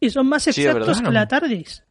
[0.00, 1.84] Y son más exactos que la TARDIS.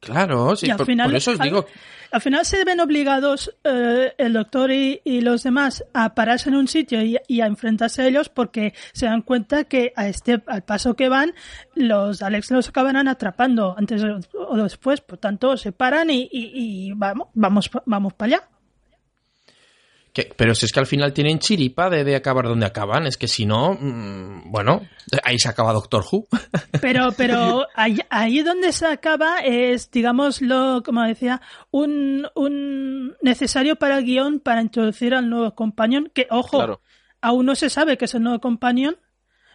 [0.00, 1.64] Claro, sí, y al por, final, por eso os digo...
[2.10, 6.56] al final se ven obligados eh, el doctor y, y los demás a pararse en
[6.56, 10.42] un sitio y, y a enfrentarse a ellos porque se dan cuenta que a este
[10.46, 11.32] al paso que van
[11.74, 14.02] los Alex los acabarán atrapando antes
[14.34, 16.50] o después por tanto se paran y, y-
[16.88, 18.48] y vamos vamos vamos para allá
[20.14, 23.16] Que- pero si es que al final tienen chiripa de, de acabar donde acaban, es
[23.18, 24.80] que si no, mm, bueno,
[25.24, 26.26] ahí se acaba Doctor Who.
[26.80, 31.42] pero pero ahí, ahí donde se acaba es digámoslo como decía
[31.72, 36.80] un, un necesario para el guion para introducir al nuevo companion que ojo Claro.
[37.20, 38.96] aún no se sabe que es el nuevo companion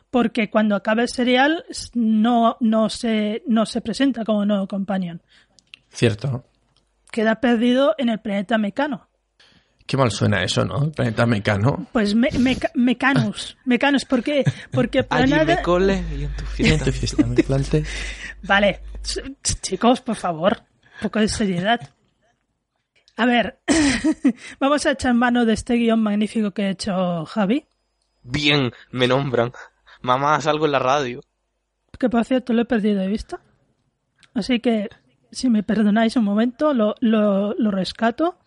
[0.09, 5.21] porque cuando acabe el serial no, no, se, no se presenta como nuevo companion.
[5.89, 6.43] Cierto.
[7.11, 9.07] Queda perdido en el planeta Mecano.
[9.89, 10.83] Qué mal suena eso, ¿no?
[10.83, 11.87] El planeta Mecano.
[11.91, 13.57] Pues me, Meca- Mecanus.
[13.65, 14.43] Mecanus, ¿por qué?
[14.71, 15.55] Porque Allí planeta...
[15.55, 16.85] me cole y en tu fiesta.
[16.85, 17.83] Tu fiesta me planté.
[18.43, 21.79] Vale, ch- ch- chicos, por favor, un poco de seriedad.
[23.17, 23.57] A ver,
[24.59, 27.65] vamos a echar mano de este guion magnífico que ha hecho Javi.
[28.21, 29.51] Bien, me nombran.
[30.03, 31.19] Mamá, salgo en la radio.
[31.97, 33.39] que por cierto lo he perdido de vista.
[34.35, 34.87] Así que,
[35.31, 38.37] si me perdonáis un momento, lo, lo, lo rescato.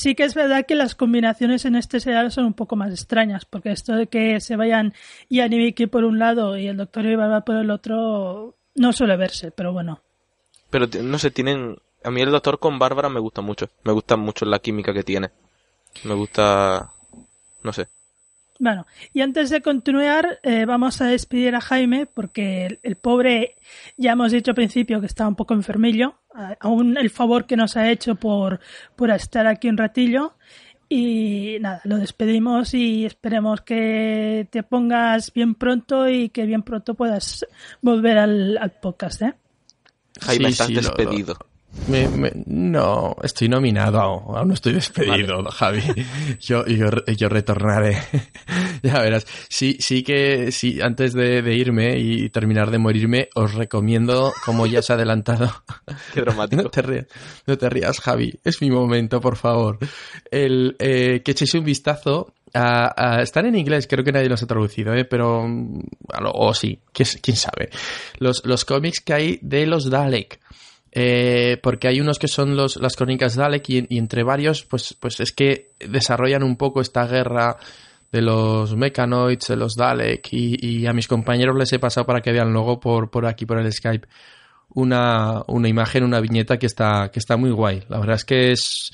[0.00, 3.44] Sí que es verdad que las combinaciones en este serial son un poco más extrañas,
[3.44, 4.94] porque esto de que se vayan
[5.28, 8.94] Ian y Vicky por un lado y el Doctor y Bárbara por el otro no
[8.94, 10.00] suele verse, pero bueno.
[10.70, 11.76] Pero no sé, tienen...
[12.02, 13.68] A mí el doctor con Bárbara me gusta mucho.
[13.84, 15.32] Me gusta mucho la química que tiene.
[16.04, 16.92] Me gusta...
[17.62, 17.88] No sé.
[18.62, 23.56] Bueno, y antes de continuar, eh, vamos a despedir a Jaime, porque el, el pobre,
[23.96, 26.16] ya hemos dicho al principio que estaba un poco enfermillo,
[26.60, 28.60] aún el favor que nos ha hecho por,
[28.96, 30.34] por estar aquí un ratillo.
[30.90, 36.94] Y nada, lo despedimos y esperemos que te pongas bien pronto y que bien pronto
[36.94, 37.46] puedas
[37.80, 39.34] volver al, al podcast, ¿eh?
[40.20, 41.36] Jaime, Sí, estás sí, lo- despedido.
[41.86, 45.82] Me- me- no, estoy nominado aún, aún no estoy despedido, Javi.
[46.40, 47.96] Yo, yo, yo retornaré.
[48.82, 49.26] ya verás.
[49.48, 54.66] Sí, sí que, sí, antes de, de irme y terminar de morirme, os recomiendo, como
[54.66, 55.50] ya se ha adelantado,
[56.14, 56.62] Qué dramático.
[56.62, 57.06] no te rías,
[57.46, 58.38] no te rías, Javi.
[58.44, 59.78] Es mi momento, por favor.
[60.30, 64.42] El, eh, que echéis un vistazo a, a- están en inglés, creo que nadie los
[64.42, 65.06] ha traducido, ¿eh?
[65.06, 65.80] pero mm,
[66.34, 67.70] o sí, quién, quién sabe.
[68.18, 70.38] Los, los cómics que hay de los Dalek.
[70.92, 75.20] Eh, porque hay unos que son los, las crónicas Dalek y, entre varios, pues, pues
[75.20, 77.56] es que desarrollan un poco esta guerra
[78.10, 82.20] de los Mechanoids, de los Dalek, y, y a mis compañeros les he pasado para
[82.20, 84.08] que vean luego por, por aquí, por el Skype,
[84.74, 87.84] una, una imagen, una viñeta que está, que está muy guay.
[87.88, 88.90] La verdad es que es,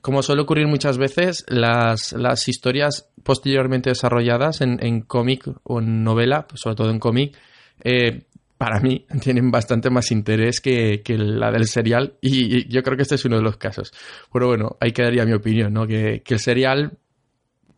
[0.00, 6.02] como suele ocurrir muchas veces, las, las historias posteriormente desarrolladas en, en cómic o en
[6.02, 7.36] novela, pues sobre todo en cómic,
[7.84, 8.22] eh,
[8.58, 13.02] para mí tienen bastante más interés que, que la del serial y, yo creo que
[13.02, 13.92] este es uno de los casos.
[14.32, 15.86] Pero bueno, ahí quedaría mi opinión, ¿no?
[15.86, 16.98] Que, que el serial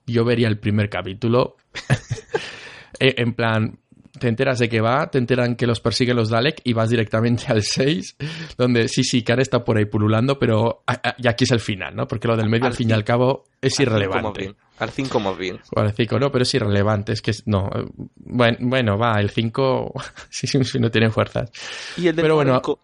[0.06, 1.56] yo vería el primer capítulo
[2.98, 3.78] eh, en plan
[4.20, 7.46] te enteras de que va, te enteran que los persiguen los Dalek y vas directamente
[7.48, 8.16] al 6,
[8.56, 11.58] donde sí, sí, Karen está por ahí pululando, pero a- a- y aquí es el
[11.58, 12.06] final, ¿no?
[12.06, 14.54] Porque lo del medio al, Al fin y al cabo es Al irrelevante.
[14.78, 15.58] Al 5 más bien.
[15.74, 17.68] O al 5 no, pero es irrelevante, es que no.
[18.16, 19.92] Bueno, bueno va, el 5
[20.30, 21.50] sí, sí, sí, no tiene fuerzas.
[21.96, 22.78] Y el del Pero bueno, barco,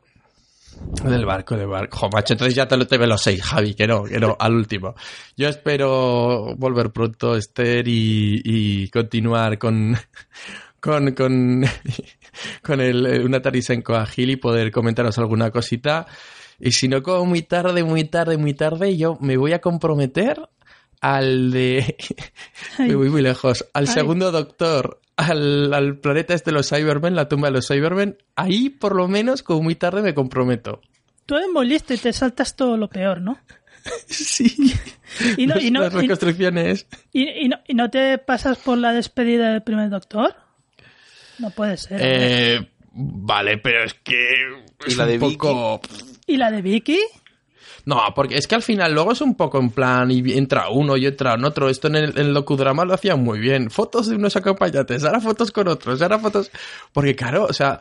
[1.04, 1.96] Del barco, del barco.
[1.96, 4.36] Jo, macho, entonces ya te lo te ve los seis, Javi, que no, que no,
[4.38, 4.94] al último.
[5.36, 9.96] Yo espero volver pronto, Esther, y, y continuar con,
[10.80, 11.64] con, con,
[12.62, 16.06] con el, eh, un Atari Senko ágil y poder comentaros alguna cosita.
[16.58, 20.40] Y si no, como muy tarde, muy tarde, muy tarde, yo me voy a comprometer
[21.00, 21.96] al de...
[22.78, 22.88] Ay.
[22.88, 23.66] me voy muy lejos.
[23.74, 23.92] Al Ay.
[23.94, 28.16] segundo doctor, al, al planeta este de los Cybermen, la tumba de los Cybermen.
[28.36, 30.80] Ahí, por lo menos, como muy tarde, me comprometo.
[31.26, 33.38] Tú eres muy listo y te saltas todo lo peor, ¿no?
[34.06, 34.74] Sí.
[35.36, 36.86] Y no, y no, Las reconstrucciones.
[37.12, 40.34] y- y no, y no te pasas por la despedida del primer doctor?
[41.38, 41.98] No puede ser.
[42.02, 44.30] Eh, vale, pero es que.
[44.86, 45.36] ¿Y es la un de Vicky?
[45.36, 45.80] poco.
[46.26, 47.00] ¿Y la de Vicky?
[47.84, 50.96] No, porque es que al final luego es un poco en plan y entra uno
[50.96, 51.68] y entra en otro.
[51.68, 53.70] Esto en el, en el docudrama lo hacían muy bien.
[53.70, 56.50] Fotos de unos acompañantes, ahora fotos con otros, ahora fotos.
[56.92, 57.78] Porque claro, o sea,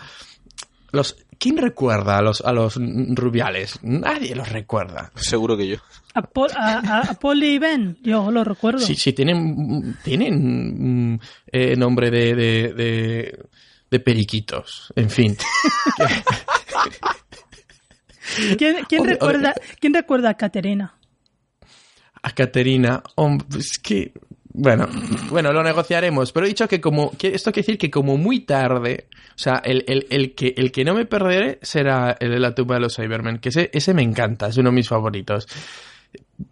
[0.91, 3.79] los ¿quién recuerda a los a los rubiales?
[3.81, 5.11] Nadie los recuerda.
[5.15, 5.77] seguro que yo.
[6.13, 8.79] A, Pol- a, a- a Polly y Ben, yo lo recuerdo.
[8.79, 11.19] Sí, sí, tienen, tienen mm,
[11.51, 13.45] eh, nombre de, de, de,
[13.91, 14.93] de periquitos.
[14.95, 15.35] En fin.
[18.57, 20.95] ¿Quién, quién Hombre, recuerda, ¿Quién recuerda a Caterina?
[22.23, 23.03] a Caterina.
[23.15, 24.13] Hombre, es que.
[24.57, 24.87] Bueno,
[25.29, 26.31] bueno, lo negociaremos.
[26.31, 27.11] Pero he dicho que como.
[27.17, 29.07] que esto quiere decir que como muy tarde.
[29.31, 32.55] O sea, el, el, el que, el que no me perderé será el de la
[32.55, 33.39] tumba de los Cybermen.
[33.39, 35.47] Que ese, ese me encanta, es uno de mis favoritos.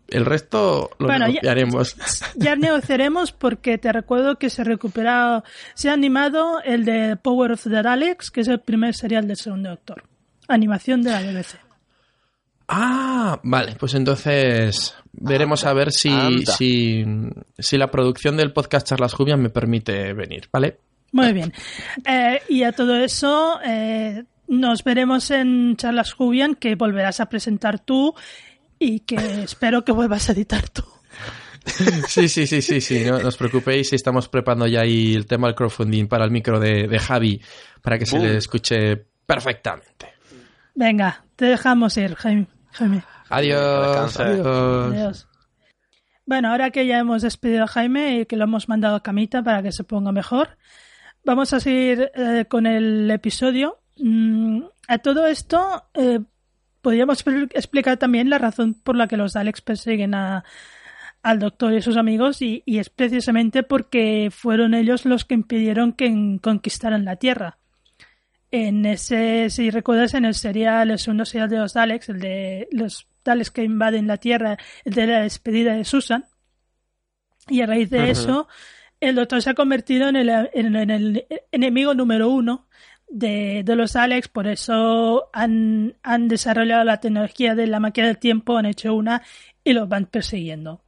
[0.09, 1.95] El resto lo Bueno, negociaremos.
[2.35, 5.43] Ya negociaremos porque te recuerdo que se recupera,
[5.73, 9.37] se ha animado el de Power of the Daleks, que es el primer serial del
[9.37, 10.03] segundo doctor.
[10.49, 11.62] Animación de la BBC.
[12.67, 17.05] Ah, vale, pues entonces veremos a ver si, si,
[17.57, 20.79] si la producción del podcast Charlas Jubias me permite venir, ¿vale?
[21.11, 21.53] Muy bien.
[22.05, 27.79] Eh, y a todo eso, eh, nos veremos en Charlas Jubian, que volverás a presentar
[27.79, 28.15] tú
[28.79, 30.83] y que espero que vuelvas a editar tú.
[32.09, 35.47] Sí, sí, sí, sí, sí, no, no os preocupéis, estamos preparando ya ahí el tema
[35.47, 37.41] del crowdfunding para el micro de, de Javi,
[37.81, 40.12] para que se le escuche perfectamente.
[40.75, 42.47] Venga, te dejamos ir, Jaime.
[42.71, 43.03] Jaime.
[43.29, 44.93] Adiós, adiós.
[44.93, 45.27] Adiós.
[46.25, 49.43] Bueno, ahora que ya hemos despedido a Jaime y que lo hemos mandado a camita
[49.43, 50.57] para que se ponga mejor,
[51.23, 53.79] vamos a seguir eh, con el episodio.
[53.97, 56.19] Mm, a todo esto, eh,
[56.81, 60.43] podríamos expl- explicar también la razón por la que los Daleks persiguen a,
[61.21, 65.33] al doctor y a sus amigos y, y es precisamente porque fueron ellos los que
[65.35, 67.57] impidieron que conquistaran la Tierra.
[68.55, 72.67] En ese, si recuerdas, en el serial, el segundo serial de los Daleks, el de
[72.69, 76.25] los Daleks que invaden la Tierra, el de la despedida de Susan.
[77.49, 78.47] Y a raíz de eso,
[78.99, 82.67] el doctor se ha convertido en el, en, en el enemigo número uno
[83.09, 88.19] de, de los Daleks, por eso han, han desarrollado la tecnología de la máquina del
[88.19, 89.23] tiempo, han hecho una
[89.63, 90.83] y los van persiguiendo.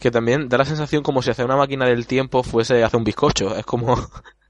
[0.00, 3.04] Que también da la sensación como si hacer una máquina del tiempo fuese hacer un
[3.04, 3.56] bizcocho.
[3.56, 3.94] Es como...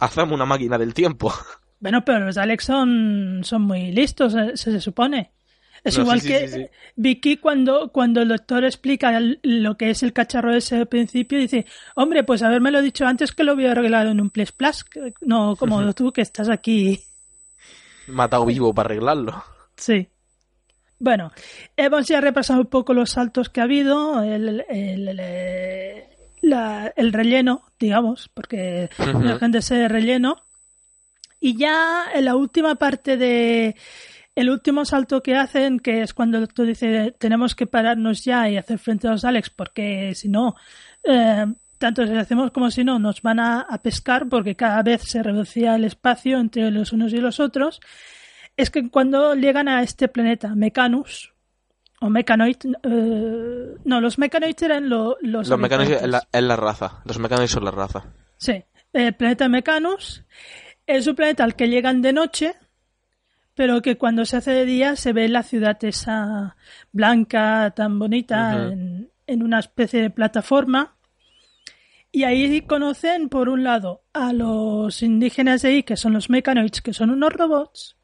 [0.00, 1.32] Hacemos una máquina del tiempo.
[1.82, 5.32] Bueno, pero los Daleks son, son muy listos, se, se supone.
[5.82, 6.66] Es No, igual sí, que sí, sí.
[6.94, 11.38] Vicky cuando, cuando el doctor explica el- lo que es el cacharro ese al principio,
[11.38, 14.84] dice, hombre, pues haberme dicho antes que lo hubiera arreglado en un Plus Plus,
[15.22, 17.00] no como tú que estás aquí.
[18.08, 19.42] Matado vivo para arreglarlo.
[19.76, 20.06] Sí.
[20.98, 21.32] Bueno,
[21.78, 26.09] hemos ya repasado un poco los saltos que ha habido, el, el, el, eh,
[26.42, 30.36] la- el relleno, digamos, porque la gente se relleno.
[31.40, 33.76] Y ya en la última parte de.
[34.36, 38.48] El último salto que hacen, que es cuando el doctor dice tenemos que pararnos ya
[38.48, 40.54] y hacer frente a los Alex, porque si no,
[41.02, 41.46] eh,
[41.78, 45.22] tanto si hacemos como si no, nos van a, a pescar porque cada vez se
[45.22, 47.80] reducía el espacio entre los unos y los otros.
[48.56, 51.29] Es que cuando llegan a este planeta, Mecanus,
[52.00, 52.08] o
[52.82, 55.48] eh, no, los Mecanoids eran lo- los.
[55.48, 56.02] Los habitantes.
[56.02, 57.02] es la, es la raza.
[57.04, 58.04] Los mecánicos son la raza.
[58.36, 60.24] Sí, el planeta Mecanus.
[60.86, 62.54] Es un planeta al que llegan de noche,
[63.54, 66.56] pero que cuando se hace de día se ve la ciudad esa
[66.90, 70.96] blanca, tan bonita, en, en una especie de plataforma.
[72.12, 76.80] Y ahí conocen, por un lado, a los indígenas de ahí, que son los mechanoids,
[76.82, 77.96] que son unos robots.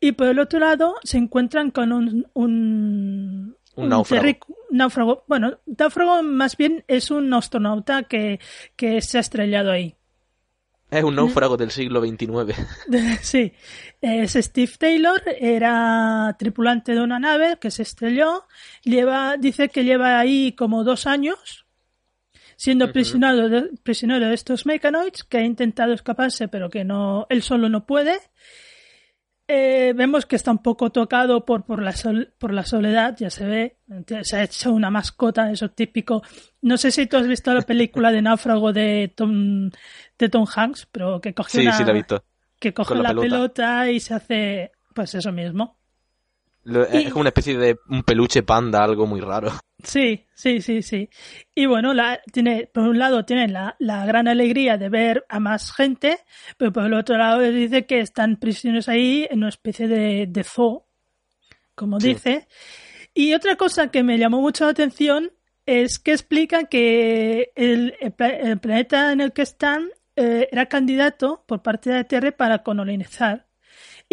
[0.00, 3.88] Y por el otro lado, se encuentran con un, un, Un
[4.70, 5.24] náufrago.
[5.26, 8.40] Bueno, náufrago más bien es un astronauta que,
[8.76, 9.96] que se ha estrellado ahí.
[10.90, 12.54] Es un náufrago del siglo XXIX.
[13.22, 13.52] Sí,
[14.00, 18.44] es Steve Taylor, era tripulante de una nave que se estrelló.
[18.84, 21.64] Lleva, dice que lleva ahí como dos años
[22.56, 27.42] siendo prisionero, de, prisionero de estos mechanoids, que ha intentado escaparse, pero que no, él
[27.42, 28.20] solo no puede.
[29.46, 33.28] Eh, vemos que está un poco tocado por, por, la sol- por la soledad, ya
[33.28, 33.76] se ve.
[34.22, 36.22] Se ha hecho una mascota, eso típico.
[36.62, 39.68] No sé si tú has visto la película de Náufrago de Tom,
[40.18, 42.24] de Tom Hanks, pero que coge Sí, una, sí, lo he visto.
[42.58, 43.22] que coge la la, pelota.
[43.22, 43.90] pelota.
[43.90, 45.78] y se hace pues eso mismo.
[46.66, 49.50] Y- Es como una especie de un peluche panda, algo muy raro.
[49.82, 51.10] Sí, sí, sí, sí.
[51.54, 55.40] Y bueno, la, tiene, por un lado tienen la, la gran alegría de ver a
[55.40, 56.20] más gente,
[56.56, 60.42] pero por el otro lado dice que están prisioneros ahí en una especie de, de
[60.42, 60.86] zoo,
[61.74, 62.14] como Sí.
[62.14, 62.48] dice.
[63.12, 65.32] Y otra cosa que me llamó mucho la atención
[65.66, 67.94] es que explica que el
[68.62, 73.43] planeta en el que están eh, era candidato por parte de la Tierra para colonizar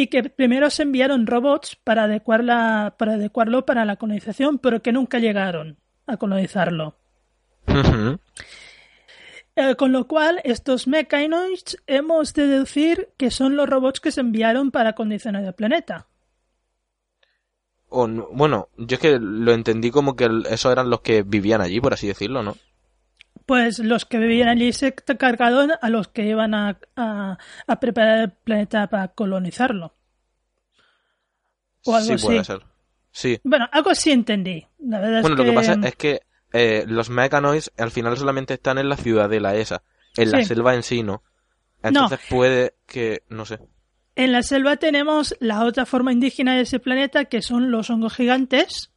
[0.01, 4.91] y que primero se enviaron robots para, adecuarla, para adecuarlo para la colonización, pero que
[4.91, 5.77] nunca llegaron
[6.07, 6.95] a colonizarlo.
[9.55, 14.21] Eh, con lo cual, estos mechanoids hemos de deducir que son los robots que se
[14.21, 16.07] enviaron para condicionar el planeta.
[17.89, 21.61] O no- bueno, yo es que lo entendí como que esos eran los que vivían
[21.61, 22.55] allí, por así decirlo, ¿no?
[23.45, 27.37] Pues los que vivían allí se cargaron a los que iban a, a-
[27.67, 29.95] a preparar el planeta para colonizarlo.
[31.85, 32.61] O algo sí, puede ser.
[33.11, 33.39] Sí.
[33.43, 34.65] Bueno, algo así entendí.
[34.79, 36.21] La verdad Bueno, es lo que pasa es que
[36.53, 39.83] eh, los mechanoids al final solamente están en la ciudadela esa.
[40.15, 40.45] En la Sí.
[40.45, 41.23] selva en sí no.
[41.83, 43.59] Entonces puede que, no sé.
[44.15, 48.13] en la selva tenemos la otra forma indígena de ese planeta, que son los hongos
[48.13, 48.91] gigantes.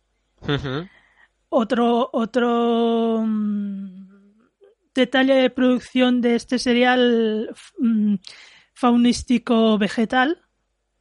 [1.48, 4.03] Otro, otro mm,
[4.94, 8.14] detalle de producción de este serial mm,
[8.74, 10.40] faunístico vegetal.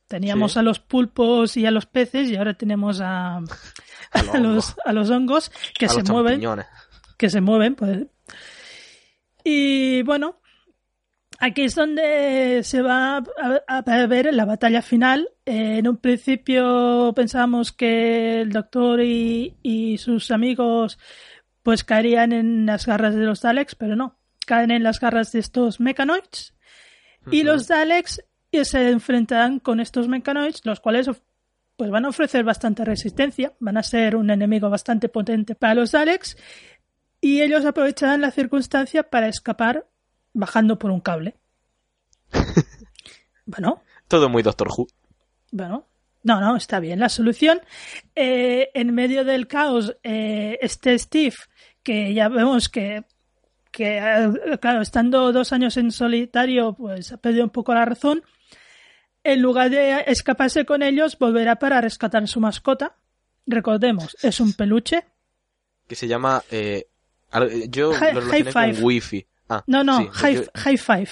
[0.08, 0.60] Teníamos Sí.
[0.60, 3.44] a los pulpos y a los peces y ahora tenemos a, A
[4.24, 6.42] los a los, a los hongos que se mueven
[7.18, 8.06] que se mueven, pues.
[9.44, 10.40] Y bueno,
[11.40, 15.30] aquí es donde se va a, a ver la batalla final.
[15.46, 20.98] Eh, en un principio pensábamos que el doctor y, y sus amigos
[21.64, 25.40] pues caerían en las garras de los Daleks, pero no, caen en las garras de
[25.40, 26.54] estos mechanoids.
[27.32, 31.10] Y los Daleks eh, se enfrentarán con estos mechanoids, los cuales
[31.76, 35.92] pues van a ofrecer bastante resistencia, van a ser un enemigo bastante potente para los
[35.92, 36.38] Daleks
[37.20, 39.88] y ellos aprovecharán la circunstancia para escapar
[40.34, 41.36] bajando por un cable.
[43.46, 44.88] bueno, Todo muy Doctor Who.
[45.52, 45.88] bueno,
[46.24, 47.62] no, no, está bien la solución.
[48.16, 51.36] Eh, en medio del caos, eh, este Steve,
[51.84, 53.04] que ya vemos que,
[53.72, 58.24] que, eh, claro, estando dos años en solitario, pues ha perdido un poco la razón.
[59.24, 62.98] En lugar de escaparse con ellos, volverá para rescatar su mascota.
[63.48, 65.06] Recordemos, es un peluche.
[65.88, 66.44] Que se llama...
[66.52, 66.88] Eh,
[67.70, 68.84] yo lo relacioné con.
[68.84, 69.28] Wi-Fi.
[69.50, 71.10] Ah, No, no, sí, high, yo- high five.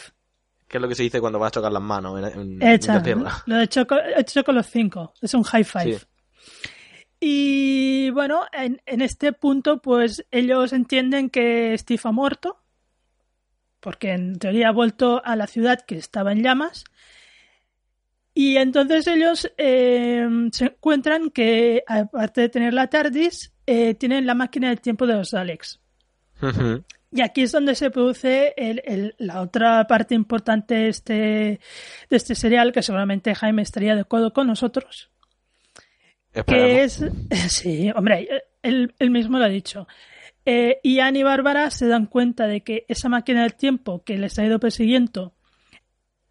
[0.71, 3.03] Que es lo que se dice cuando vas a chocar las manos en, en Hecha,
[3.45, 5.13] lo he hecho, con, he hecho con los cinco.
[5.21, 5.99] Es un high five.
[5.99, 6.05] Sí.
[7.19, 12.57] Y bueno, en, en este punto, pues ellos entienden que Steve ha muerto,
[13.81, 16.85] porque en teoría ha vuelto a la ciudad que estaba en llamas.
[18.33, 24.35] Y entonces ellos eh, se encuentran que, aparte de tener la TARDIS, eh, tienen la
[24.35, 25.81] máquina del tiempo de los Daleks.
[27.11, 31.59] Y aquí es donde se produce el- el- la otra parte importante de este, de
[32.09, 35.09] este serial, que seguramente Jaime estaría de acuerdo con nosotros,
[36.31, 37.01] que Esperemos.
[37.29, 38.27] es, sí, hombre,
[38.63, 39.87] él, él mismo lo ha dicho.
[40.45, 44.39] Eh, Ian y Bárbara se dan cuenta de que esa máquina del tiempo que les
[44.39, 45.35] ha ido persiguiendo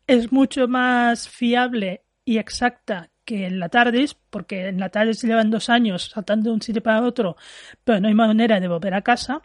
[0.06, 5.50] es mucho más fiable y exacta que en la TARDIS, porque en la TARDIS llevan
[5.50, 7.36] dos años saltando de un sitio para otro,
[7.84, 9.42] pero no hay manera de volver a casa.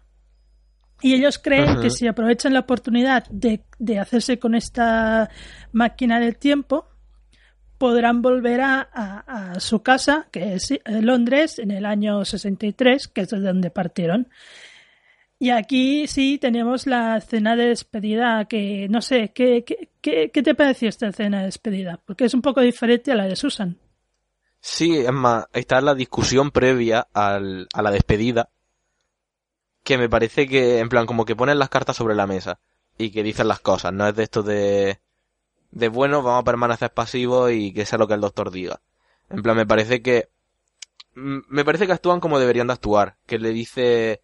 [1.01, 1.81] Y ellos creen Ajá.
[1.81, 5.29] que si aprovechan la oportunidad de, de hacerse con esta
[5.71, 6.87] máquina del tiempo,
[7.77, 13.21] podrán volver a, a- a su casa, que es Londres, en el año 63, que
[13.21, 14.29] es de donde partieron.
[15.37, 20.41] Y aquí sí tenemos la escena de despedida que, no sé, ¿qué, qué, qué, qué
[20.41, 21.99] te pareció esta escena de despedida?
[22.05, 23.77] Porque es un poco diferente a la de Susan.
[24.61, 28.49] Sí, es más, está la discusión previa al, a la despedida,
[29.85, 32.59] que me parece que, en plan, como que ponen las cartas sobre la mesa
[32.97, 34.99] y que dicen las cosas, no es de esto de,
[35.71, 38.81] de bueno, vamos a permanecer pasivos y que sea lo que el doctor diga.
[39.29, 40.29] En plan, me parece que,
[41.13, 44.21] me parece que actúan como deberían de actuar, que le dice,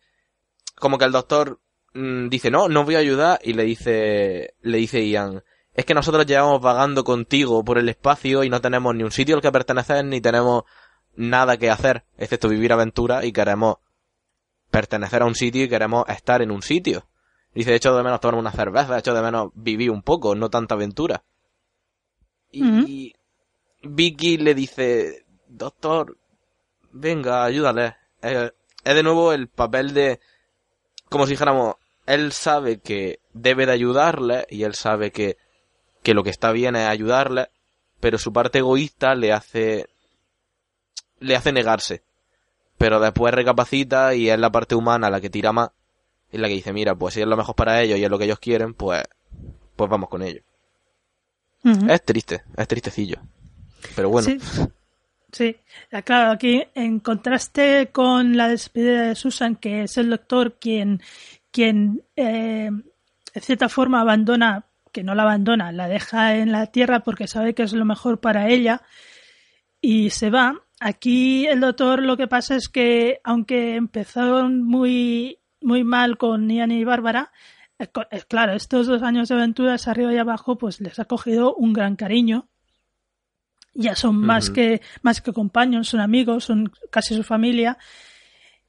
[0.79, 1.59] como que el doctor
[1.93, 5.43] mm, dice, no, no voy a ayudar y le dice, le dice Ian,
[5.75, 9.35] es que nosotros llevamos vagando contigo por el espacio y no tenemos ni un sitio
[9.35, 10.63] al que pertenecer ni tenemos
[11.15, 13.77] nada que hacer, excepto vivir aventura y queremos
[14.71, 17.07] pertenecer a un sitio y queremos estar en un sitio.
[17.53, 20.75] Dice, echo de menos tomar una cerveza, echo de menos vivir un poco, no tanta
[20.75, 21.23] aventura.
[22.51, 23.13] Y,
[23.83, 26.17] Vicky le dice, doctor,
[26.91, 27.97] venga, ayúdale.
[28.21, 28.51] Eh,
[28.83, 30.19] es de nuevo el papel de,
[31.09, 35.37] como si dijéramos, él sabe que debe de ayudarle y él sabe que,
[36.03, 37.49] que lo que está bien es ayudarle,
[37.99, 39.87] pero su parte egoísta le hace,
[41.19, 42.03] le hace negarse.
[42.81, 45.69] Pero después recapacita y es la parte humana la que tira más
[46.31, 48.17] y la que dice, mira, pues si es lo mejor para ellos y es lo
[48.17, 49.03] que ellos quieren, pues,
[49.75, 50.41] pues vamos con ello.
[51.63, 53.17] Es triste, es tristecillo.
[53.95, 54.27] Pero bueno.
[54.27, 54.39] Sí.
[55.31, 55.55] Sí,
[55.91, 61.01] Ya, claro, aquí en contraste con la despedida de Susan, que es el doctor quien,
[61.51, 62.69] quien eh,
[63.33, 67.53] de cierta forma abandona, que no la abandona, la deja en la tierra porque sabe
[67.53, 68.81] que es lo mejor para ella
[69.79, 70.61] y se va.
[70.83, 76.71] Aquí el doctor lo que pasa es que, aunque empezaron muy, muy mal con Ian
[76.71, 77.31] y Bárbara,
[78.27, 81.95] claro, estos dos años de aventuras arriba y abajo, pues les ha cogido un gran
[81.95, 82.47] cariño
[83.73, 87.77] ya son más que más que compañeros, son amigos, son casi su familia.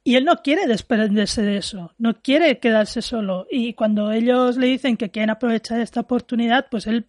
[0.03, 3.47] Y él no quiere desprenderse de eso, no quiere quedarse solo.
[3.49, 7.07] Y cuando ellos le dicen que quieren aprovechar esta oportunidad, pues él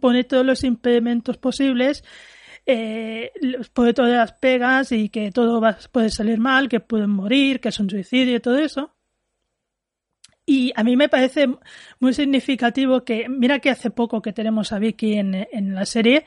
[0.00, 2.04] pone todos los impedimentos posibles,
[2.66, 3.32] eh,
[3.72, 5.60] pone todas las pegas y que todo
[5.92, 8.94] puede salir mal, que pueden morir, que es un suicidio y todo eso.
[10.46, 11.48] Y a mí me parece
[12.00, 16.26] muy significativo que, mira que hace poco que tenemos a Vicky en, en la serie,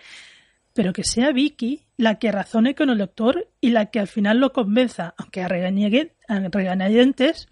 [0.74, 4.40] pero que sea Vicky la que razone con el doctor y la que al final
[4.40, 7.48] lo convenza, aunque a regañadientes,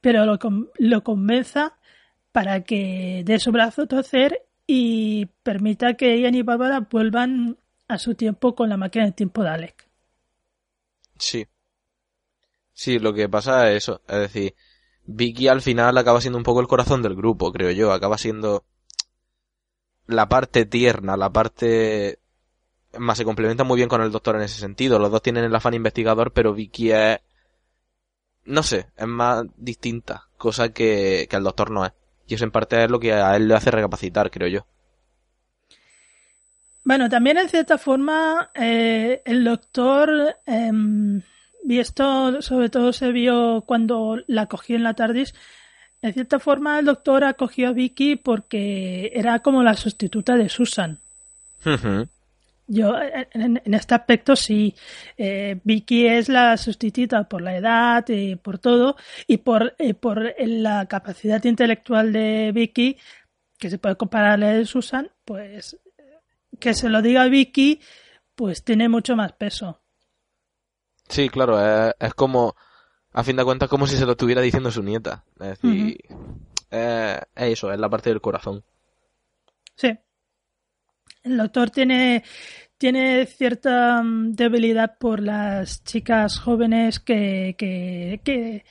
[0.00, 1.76] pero lo convenza
[2.32, 7.58] para que dé su brazo a torcer y permita que Ian y Bárbara vuelvan
[7.90, 9.88] a su tiempo con la máquina del tiempo de Alec.
[11.18, 11.46] Sí.
[12.72, 14.00] Sí, lo que pasa es eso.
[14.06, 14.54] Es decir,
[15.04, 17.92] Vicky al final acaba siendo un poco el corazón del grupo, creo yo.
[17.92, 18.64] Acaba siendo
[20.06, 22.20] la parte tierna, la parte...
[22.96, 24.98] Más se complementa muy bien con el doctor en ese sentido.
[24.98, 27.18] Los dos tienen el afán investigador, pero Vicky es...
[28.44, 30.28] No sé, es más distinta.
[30.38, 31.92] Cosa que, que el doctor no es.
[32.26, 34.66] Y eso en parte es lo que a él le hace recapacitar, creo yo.
[36.90, 41.22] Bueno, también en cierta forma eh, el doctor, em,
[41.62, 45.32] y esto sobre todo se vio cuando la cogió en la TARDIS,
[46.02, 50.98] en cierta forma el doctor acogió a Vicky porque era como la sustituta de Susan.
[52.66, 52.96] Yo,
[53.34, 54.74] en, en este aspecto, sí.
[55.16, 58.96] Eh, Vicky es la sustituta por la edad y por todo,
[59.28, 62.96] y por, eh, por la capacidad intelectual de Vicky,
[63.58, 65.78] que se puede comparar a la de Susan, pues
[66.60, 67.80] que se lo diga Vicky,
[68.34, 69.80] pues tiene mucho más peso.
[71.08, 72.54] Sí, claro, es, es como,
[73.12, 75.24] a fin de cuentas, como si se lo estuviera diciendo su nieta.
[75.40, 75.98] Es decir,
[76.70, 78.64] eh, es eso, es la parte del corazón.
[79.74, 79.98] Sí.
[81.22, 82.22] El doctor tiene,
[82.78, 88.64] tiene cierta mm, debilidad por las chicas jóvenes que, que, que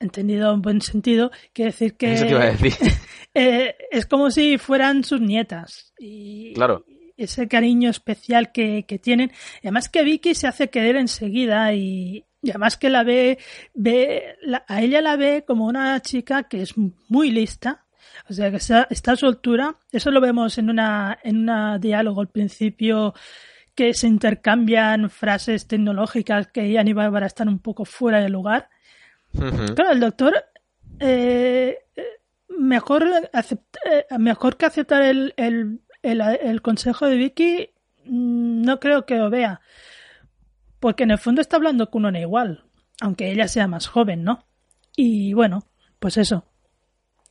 [0.00, 2.72] entendido en buen sentido, quiere decir que Eso te iba a decir.
[3.34, 5.92] eh, es como si fueran sus nietas.
[5.98, 6.84] Y Claro.
[7.16, 9.30] ese cariño especial que, que tienen.
[9.62, 13.38] Y además que Vicky se hace querer enseguida y, y además que la ve,
[13.72, 16.74] ve la- a ella la ve como una chica que es
[17.08, 17.80] muy lista.
[18.28, 19.76] O sea, que está, está a su altura.
[19.90, 23.14] Eso lo vemos en una, en una diálogo al principio
[23.74, 28.68] que se intercambian frases tecnológicas que Ian y Bárbara están un poco fuera de lugar.
[29.74, 30.34] Claro, el doctor,
[31.00, 31.78] eh,
[32.48, 37.70] mejor, eh, mejor que aceptar el, el, el, el consejo de Vicky,
[38.04, 39.60] mm, no creo que lo vea.
[40.80, 42.64] Porque en el fondo está hablando con una igual,
[43.00, 44.46] aunque ella sea más joven, ¿no?
[44.96, 45.66] Y bueno,
[45.98, 46.44] pues eso.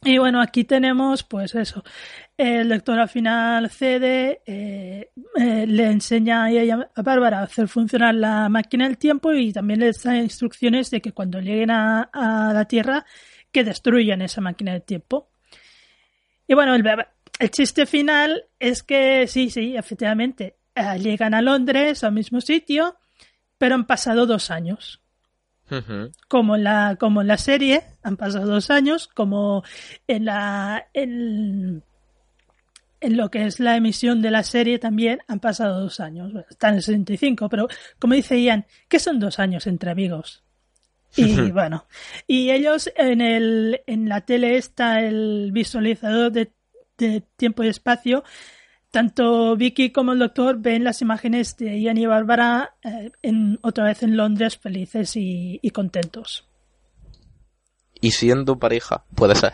[0.05, 1.83] Y bueno, aquí tenemos, pues eso,
[2.37, 8.49] el doctor al final cede, eh, eh, le enseña a, Bárbara a hacer funcionar la
[8.49, 12.09] máquina del tiempo y también le da instrucciones de que cuando lleguen a,
[12.53, 13.05] la Tierra,
[13.51, 15.29] que destruyan esa máquina del tiempo.
[16.47, 16.83] Y bueno, el,
[17.39, 22.97] el chiste final es que sí, sí, efectivamente, eh, llegan a Londres, al mismo sitio,
[23.57, 25.02] pero han pasado dos años
[26.27, 29.63] Como en la como en la serie han pasado dos años como
[30.07, 31.83] en la en,
[32.99, 36.31] en lo que es la emisión de la serie también han pasado dos años.
[36.31, 40.43] Bueno, está en el 65 pero como dice Ian que son dos años entre amigos
[41.15, 41.87] y bueno
[42.27, 46.51] y ellos en el en la tele está el visualizador de,
[46.97, 48.23] de tiempo y espacio
[48.93, 53.85] tanto Vicky como el doctor ven las imágenes de Ian y Bárbara eh, en, otra
[53.85, 56.47] vez en Londres felices y, y contentos.
[57.99, 59.53] Y siendo pareja, puede ser.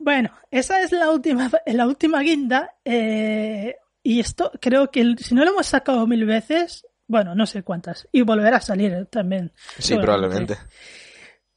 [0.00, 2.74] Bueno, esa es la última, la última guinda.
[2.84, 7.62] eh, y esto creo que si no lo hemos sacado mil veces, bueno, no sé
[7.62, 8.08] cuántas.
[8.10, 9.52] Y volverá a salir también.
[9.78, 10.58] Sí, probablemente.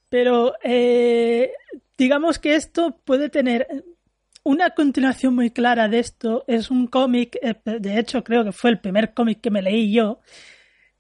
[0.10, 1.54] Pero eh,
[1.98, 3.68] digamos que esto puede tener
[4.46, 6.46] una continuación muy clara de esto.
[6.48, 9.92] Es un cómic, eh, de hecho creo que fue el primer cómic que me leí
[9.92, 10.22] yo.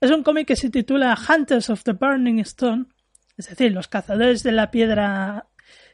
[0.01, 2.87] Es un cómic que se titula Hunters of the Burning Stone,
[3.37, 5.47] es decir, los cazadores de la piedra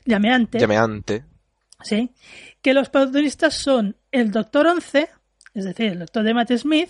[0.06, 0.60] llameante.
[0.60, 1.26] Llameante.
[1.84, 2.14] Sí,
[2.62, 5.10] que los protagonistas son el Doctor Once,
[5.54, 6.90] es decir, el Doctor de Matt Smith,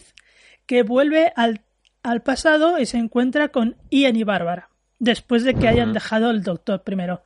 [0.67, 1.61] que vuelve al,
[2.03, 6.43] al pasado y se encuentra con Ian y Bárbara, después de que hayan dejado el
[6.43, 7.23] Doctor primero.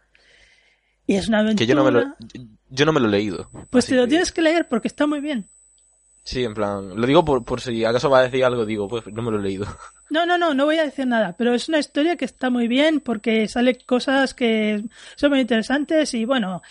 [1.08, 1.58] Y es una aventura.
[1.60, 2.04] Que yo no me lo,
[2.70, 3.50] yo no me lo he leído.
[3.70, 5.48] Pues te lo que- tienes que leer porque está muy bien.
[6.24, 9.06] Sí, en plan, lo digo por, por si acaso va a decir algo, digo, pues
[9.08, 9.66] no me lo he leído.
[10.12, 12.68] No, no, no, no voy a decir nada, pero es una historia que está muy
[12.68, 14.84] bien porque sale cosas que
[15.16, 16.62] son muy interesantes y bueno.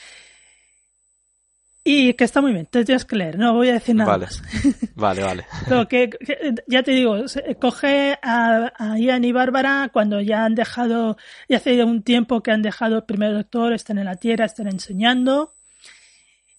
[1.87, 4.25] Y que está muy bien, te tienes que leer, no voy a decir nada Vale.
[4.25, 4.43] más.
[4.95, 5.47] Vale, vale.
[5.69, 7.17] Lo que, que- ya te digo,
[7.61, 11.19] coge a, a Ian y Bárbara cuando ya han dejado,
[11.49, 14.69] ya hace un tiempo que han dejado el primer doctor, están en la tierra, están
[14.69, 15.53] enseñando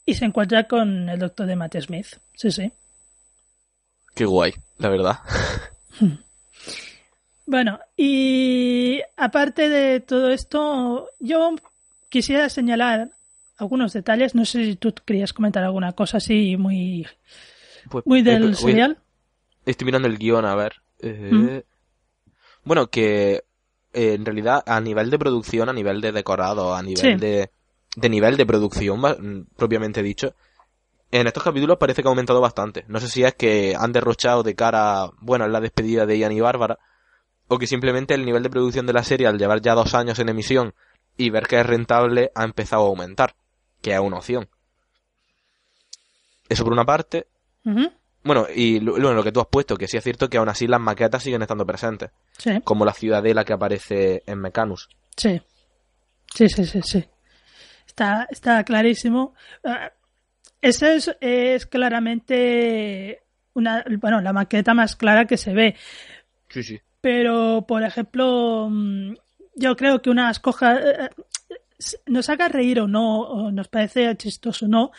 [0.06, 2.08] y se encuentra con el doctor de Matt Smith.
[2.36, 2.72] Sí, sí.
[4.14, 5.20] Qué guay, la verdad.
[7.48, 11.56] Bueno, y aparte de todo esto, yo
[12.10, 13.12] quisiera señalar
[13.58, 14.36] algunos detalles.
[14.36, 17.08] No sé si tú querías comentar alguna cosa así muy,
[17.90, 18.98] Pues, muy eh, del voy- serial.
[19.66, 20.82] Estoy mirando el guion, a ver.
[21.00, 21.60] Eh, Mm.
[22.64, 23.44] Bueno, que
[23.94, 27.16] eh, en realidad a nivel de producción, a nivel de decorado, a nivel Sí.
[27.16, 27.50] de,
[27.96, 30.34] de nivel de producción, mm, propiamente dicho,
[31.12, 32.84] en estos capítulos parece que ha aumentado bastante.
[32.90, 36.32] No sé si es que han derrochado de cara, bueno, en la despedida de Ian
[36.34, 36.78] y Bárbara,
[37.48, 40.18] o que simplemente el nivel de producción de la serie, al llevar ya dos años
[40.20, 40.74] en emisión
[41.16, 43.36] y ver que es rentable, ha empezado a aumentar,
[43.86, 44.50] que es una opción.
[46.50, 47.28] Eso por una parte,
[48.24, 50.66] bueno, y lo, lo- que tú has puesto, que sí es cierto que aún así
[50.68, 52.10] las maquetas siguen estando presentes,
[52.40, 52.60] Sí.
[52.64, 54.90] como la ciudadela que aparece en Mecanus.
[55.16, 55.40] Sí.
[56.34, 57.06] Sí, sí, sí, sí.
[57.86, 59.36] Está, está clarísimo.
[59.64, 59.92] Ah,
[60.62, 63.22] Esa es, es claramente
[63.54, 65.76] una, bueno, la maqueta más clara que se ve.
[66.50, 66.82] Sí, sí.
[67.02, 69.14] Pero, por ejemplo, mm,
[69.56, 70.80] yo creo que unas cojas
[72.06, 74.92] nos haga reír o no, o nos parece chistoso o no,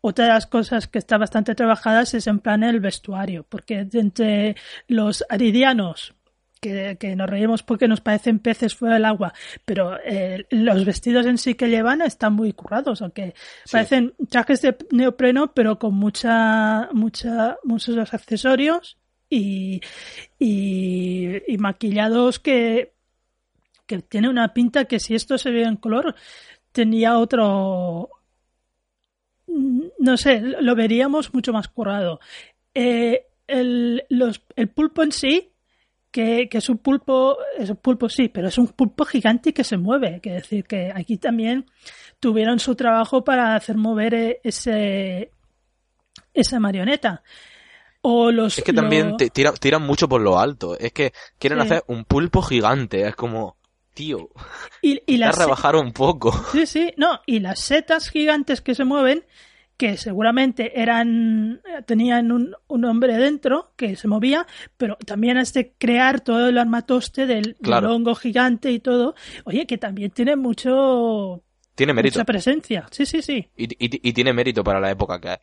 [0.00, 4.56] otra de las cosas que está bastante trabajadas es en plan el vestuario, porque entre
[4.86, 6.14] los aridianos,
[6.60, 9.32] que, que nos reímos porque nos parecen peces fuera del agua,
[9.64, 13.72] pero eh, los vestidos en sí que llevan están muy currados, aunque Sí.
[13.72, 18.98] parecen trajes de neopreno, pero con mucha, mucha, muchos accesorios
[19.30, 19.80] y,
[20.38, 22.94] y, y maquillados que,
[23.88, 26.14] que tiene una pinta que si esto se veía en color
[26.70, 28.10] tenía otro
[29.98, 32.20] no sé lo veríamos mucho más currado
[32.74, 35.50] Eh, el, los- el pulpo en sí
[36.10, 39.64] que, que es un pulpo es un pulpo sí pero es un pulpo gigante que
[39.64, 41.64] se mueve que decir que aquí también
[42.20, 45.32] tuvieron su trabajo para hacer mover eh, ese
[46.34, 47.22] esa marioneta
[48.02, 50.78] o los Es que también lo- tira- tiran mucho por lo alto.
[50.78, 51.64] Es que quieren Sí.
[51.66, 53.02] hacer un pulpo gigante.
[53.02, 53.56] Es como,
[53.98, 54.30] tío,
[54.80, 56.32] y, y la las rebajar un poco.
[56.52, 59.24] Sí, sí, no, y las setas gigantes que se mueven,
[59.76, 64.46] que seguramente eran, tenían un, un hombre dentro que se movía,
[64.76, 67.94] pero también has de crear todo el armatoste del, del Claro.
[67.94, 69.14] hongo gigante y todo.
[69.44, 71.42] Oye, que también tiene mucho,
[71.76, 72.18] Tiene mérito.
[72.18, 72.86] mucha presencia.
[72.90, 73.48] Sí, sí, sí.
[73.56, 75.38] Y, y- y tiene mérito para la época que es.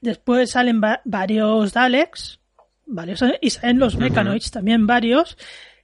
[0.00, 2.40] Después salen va- varios Daleks,
[2.86, 3.96] varios, y salen los.
[3.96, 5.36] Mechanoids también varios,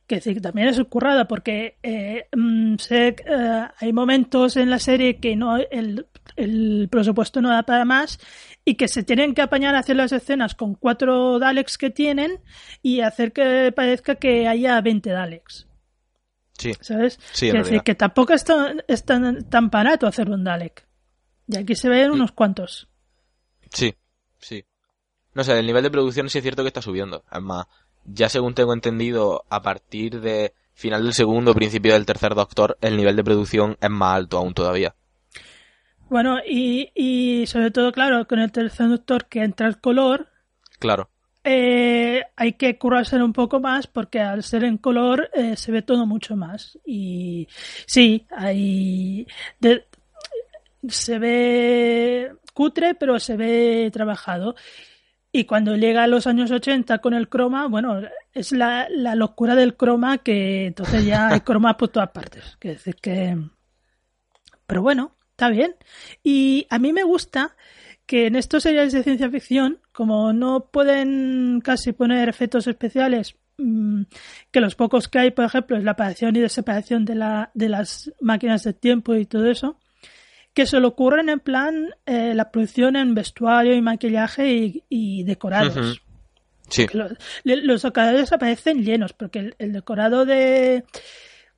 [0.07, 4.79] que decir, también es currada porque eh, mm, sé, que, eh, hay momentos en la
[4.79, 8.19] serie que no el, el presupuesto no da para más
[8.65, 12.41] y que se tienen que apañar a hacer las escenas con cuatro Daleks que tienen
[12.83, 15.67] y hacer que parezca que haya 20 Daleks.
[16.59, 17.19] Sí, ¿Sabes?
[17.33, 20.87] Sí, Quiero decir que tampoco es tan, es tan, tan barato hacer un Dalek.
[21.49, 22.89] Y aquí se ven unos cuantos.
[23.71, 23.95] sí,
[24.39, 24.65] sí.
[25.35, 27.23] No sé, el nivel de producción sí es cierto que está subiendo.
[27.31, 27.67] Es más,
[28.07, 32.97] ya según tengo entendido, a partir de final del segundo, principio del tercer Doctor, el
[32.97, 34.95] nivel de producción es más alto aún todavía.
[36.09, 40.29] Bueno, y, y sobre todo, claro, con el tercer doctor que entra el color,
[40.79, 41.09] Claro.
[41.43, 45.83] eh, hay que curarse un poco más porque al ser en color eh, se ve
[45.83, 46.79] todo mucho más.
[46.85, 47.49] Y
[47.87, 49.27] sí, hay.
[49.59, 49.85] de-
[50.89, 54.55] se ve cutre, pero se ve trabajado.
[55.37, 58.01] Y cuando llega a los años 80 con el croma, bueno,
[58.33, 62.57] es la, la locura del croma que entonces ya hay croma por todas partes.
[62.59, 63.37] Que decir que.
[64.67, 65.77] Pero bueno, está bien.
[66.23, 67.55] Y a mí me gusta
[68.07, 74.05] que en estos seriales de ciencia ficción, como no pueden casi poner efectos especiales, mm,
[74.51, 77.69] que los pocos que hay, por ejemplo, es la aparición y desaparición de, la, de
[77.69, 79.79] las máquinas de tiempo y todo eso,
[80.57, 85.23] que se le ocurren en plan eh, la producción en vestuario y maquillaje y, y
[85.25, 86.01] decorados.
[86.69, 87.13] Sí, Los,
[87.45, 90.85] los decorados aparecen llenos, porque el, el decorado de,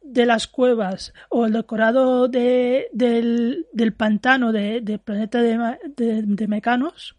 [0.02, 5.56] de las cuevas o el decorado de, del, del pantano de, de Planeta de,
[5.96, 7.14] de, de Mecanos.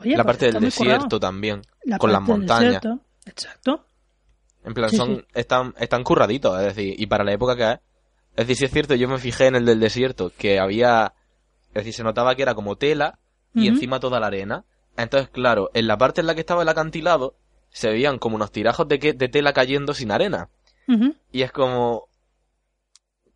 [0.00, 0.64] Oye, la pues parte del currado.
[0.66, 2.62] desierto también, La con las del montañas.
[2.74, 3.86] desierto, Exacto.
[4.64, 5.24] En plan, Sí, son, sí.
[5.34, 7.78] están, están curraditos, es decir, y para la época que es.
[8.32, 11.14] Es decir, sí es cierto, yo me fijé en el del desierto, que había,
[11.70, 13.18] es decir, se notaba que era como tela
[13.54, 14.64] y encima toda la arena.
[14.96, 17.36] Entonces, claro, en la parte en la que estaba el acantilado,
[17.70, 20.48] se veían como unos tirajos de, que, de tela cayendo sin arena.
[21.30, 22.08] Y es como,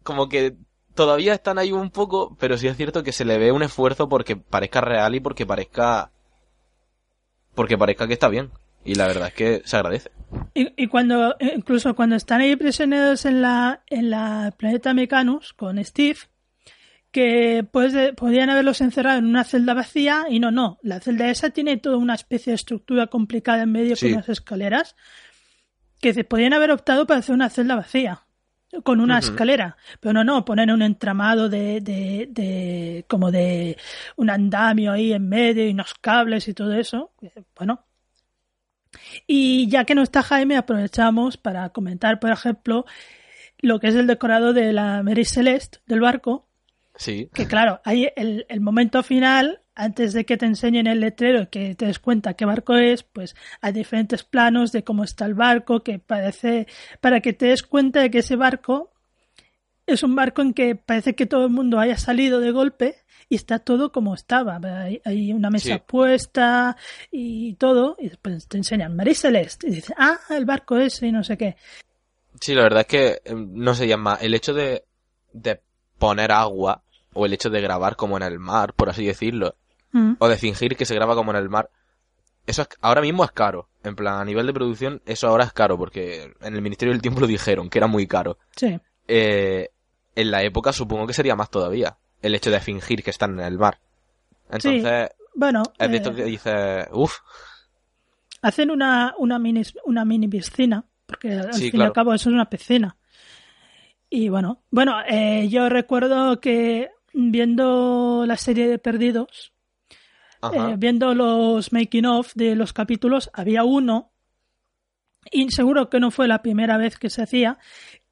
[0.03, 0.57] como que
[0.95, 4.09] todavía están ahí un poco, pero sí es cierto que se le ve un esfuerzo
[4.09, 6.11] porque parezca real y porque parezca,
[7.55, 8.51] porque parezca que está bien.
[8.85, 10.11] Y la verdad es que se agradece.
[10.53, 15.53] Y, y cuando, eh, incluso cuando están ahí prisioneros en la, en la planeta Mecanus
[15.53, 16.19] con Steve,
[17.15, 20.79] que pues, de- podrían haberlos encerrado en una celda vacía y no, no.
[20.83, 24.07] La celda esa tiene toda una especie de estructura complicada en medio Sí.
[24.07, 24.97] con unas escaleras
[26.01, 28.21] que se podrían haber optado para hacer una celda vacía
[28.83, 33.77] con una escalera, pero no, no, poner un entramado de, de, de como de
[34.17, 37.13] un andamio ahí en medio y unos cables y todo eso.
[37.57, 37.85] Bueno,
[39.29, 42.85] y ya que no está Jaime, aprovechamos para comentar, por ejemplo,
[43.61, 46.49] lo que es el decorado de la Mary Celeste del barco.
[46.97, 47.29] Sí.
[47.35, 51.47] Que claro, hay el, el momento final, antes de que te enseñen el letrero y
[51.49, 55.35] que te des cuenta qué barco es, pues hay diferentes planos de cómo está el
[55.35, 56.69] barco, que parece,
[57.01, 58.93] para que te des cuenta de que ese barco
[59.87, 62.95] es un barco en que parece que todo el mundo haya salido de golpe
[63.29, 64.59] y está todo como estaba.
[64.63, 65.83] Hay, hay una mesa Sí.
[65.85, 66.77] puesta
[67.11, 71.13] y todo, y después te enseñan Marie Celeste y dices, ah, el barco ese y
[71.13, 71.57] no sé qué.
[72.41, 74.17] Sí, la verdad es que eh, no se llama.
[74.21, 74.85] El hecho de,
[75.33, 75.61] de
[75.99, 76.83] poner agua,
[77.15, 79.57] o el hecho de grabar como en el mar, por así decirlo,
[79.93, 81.71] Mm, o de fingir que se graba como en el mar,
[82.47, 83.69] eso es- ahora mismo es caro.
[83.85, 87.01] En plan, a nivel de producción, eso ahora es caro, porque en el Ministerio del
[87.03, 88.39] Tiempo lo dijeron, que era muy caro.
[88.57, 88.79] sí.
[89.09, 89.71] Eh,
[90.17, 93.45] en la época supongo que sería más todavía, el hecho de fingir que están en
[93.47, 93.79] el mar.
[94.51, 97.19] Entonces, Bueno, es de eh, esto que dices, uff,
[98.43, 102.29] hacen una, una, mini, una mini piscina, porque al Sí, fin y al cabo eso
[102.31, 102.97] es una piscina.
[104.11, 109.53] Y bueno, bueno, eh, yo recuerdo que viendo la serie de Perdidos,
[110.53, 114.13] eh, viendo los making of de los capítulos, había uno,
[115.31, 117.59] y seguro que no fue la primera vez que se hacía,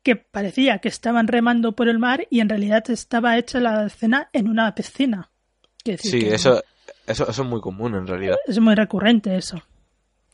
[0.03, 4.31] que parecía que estaban remando por el mar y en realidad estaba hecha la escena
[4.33, 5.31] en una piscina.
[5.85, 6.63] Sí, que eso,
[7.07, 8.37] eso, eso es muy común en realidad.
[8.47, 9.63] Es muy recurrente eso.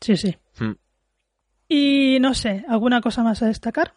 [0.01, 0.37] Sí, sí.
[0.59, 0.75] Hmm.
[1.69, 3.95] Y no sé, ¿alguna cosa más a destacar?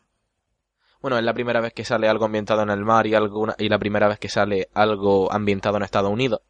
[1.02, 3.70] Bueno, es la primera vez que sale algo ambientado en el mar y, alguna, y
[3.70, 6.42] la primera vez que sale algo ambientado en Estados Unidos,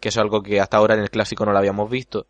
[0.00, 2.26] que es algo que hasta ahora en el clásico no lo habíamos visto.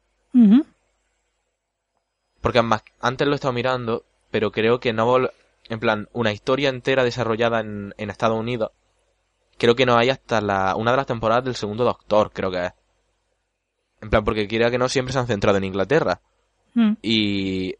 [2.41, 5.17] Porque además, antes lo he estado mirando, pero creo que no...
[5.69, 8.71] En plan, una historia entera desarrollada en, en Estados Unidos,
[9.57, 12.67] creo que no hay hasta la, una de las temporadas del segundo Doctor, creo que
[12.67, 12.73] es.
[14.03, 16.21] En plan, porque quiera que no, siempre se han centrado en Inglaterra.
[16.75, 17.75] Mm, Y...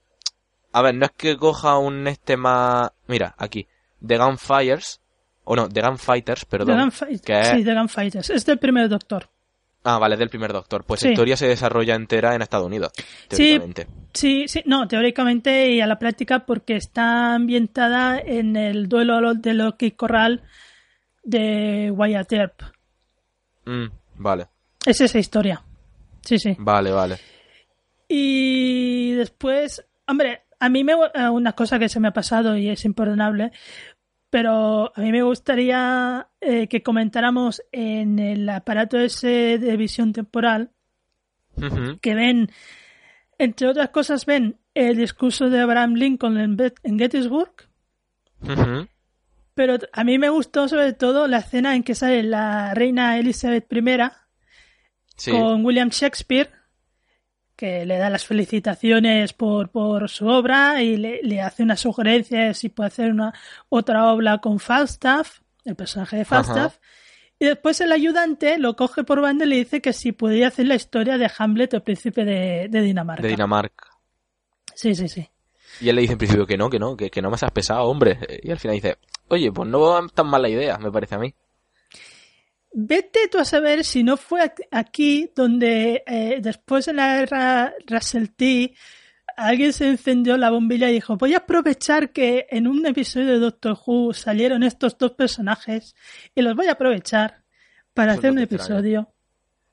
[0.75, 2.91] A ver, no es que coja un este más...
[3.07, 3.67] Mira, aquí.
[4.07, 5.01] The Gunfires.
[5.45, 6.91] O no, The Gunfighters, The perdón.
[7.25, 8.31] Que es- Sí, The Gunfighters.
[8.31, 9.29] Es del primer doctor.
[9.87, 10.83] Ah, vale, es del primer Doctor.
[10.85, 11.09] Pues Sí.
[11.09, 12.91] la historia se desarrolla entera en Estados Unidos,
[13.29, 13.87] teóricamente.
[14.15, 19.53] Sí, sí, no, teóricamente y a la práctica porque está ambientada en el duelo de
[19.53, 20.43] Loki Corral
[21.23, 22.63] de Wyatt Earp.
[23.67, 24.47] Mm, vale,
[24.87, 25.63] Es esa historia.
[26.23, 26.57] Sí, sí.
[26.59, 27.19] vale, vale.
[28.09, 32.69] Y después, hombre, a mí me eh, una cosa que se me ha pasado y
[32.69, 33.53] es imperdonable,
[34.31, 40.71] pero a mí me gustaría eh, que comentáramos en el aparato ese de visión temporal
[42.01, 42.51] que ven,
[43.39, 47.53] entre otras cosas, ven el discurso de Abraham Lincoln en, en Gettysburg,
[49.55, 53.73] pero a mí me gustó sobre todo la escena en que sale la reina Elizabeth
[53.73, 53.83] I
[55.17, 55.31] Sí.
[55.31, 56.51] con William Shakespeare,
[57.57, 62.47] que le da las felicitaciones por, por su obra y le, le hace una sugerencia
[62.47, 63.33] de si puede hacer una
[63.69, 66.79] otra obra con Falstaff, el personaje de Falstaff.
[67.39, 70.67] Y después el ayudante lo coge por banda y le dice que si podía hacer
[70.67, 73.23] la historia de Hamlet, el príncipe de, de Dinamarca.
[73.23, 73.91] De Dinamarca.
[74.75, 75.29] Sí, sí, sí.
[75.81, 77.51] Y él le dice en principio que no, que no, que, que no me seas
[77.51, 78.19] pesado, hombre.
[78.43, 78.99] Y al final dice,
[79.29, 81.35] oye, pues no va tan mala idea, me parece a mí.
[82.77, 88.27] Vete tú a saber si no fue aquí donde eh, después de la guerra Russell
[88.37, 88.75] T
[89.37, 93.39] alguien se encendió la bombilla y dijo voy a aprovechar que en un episodio de
[93.39, 95.95] Doctor Who salieron estos dos personajes
[96.35, 97.45] y los voy a aprovechar
[97.95, 98.65] para Eso hacer no un extraña.
[98.81, 99.09] episodio.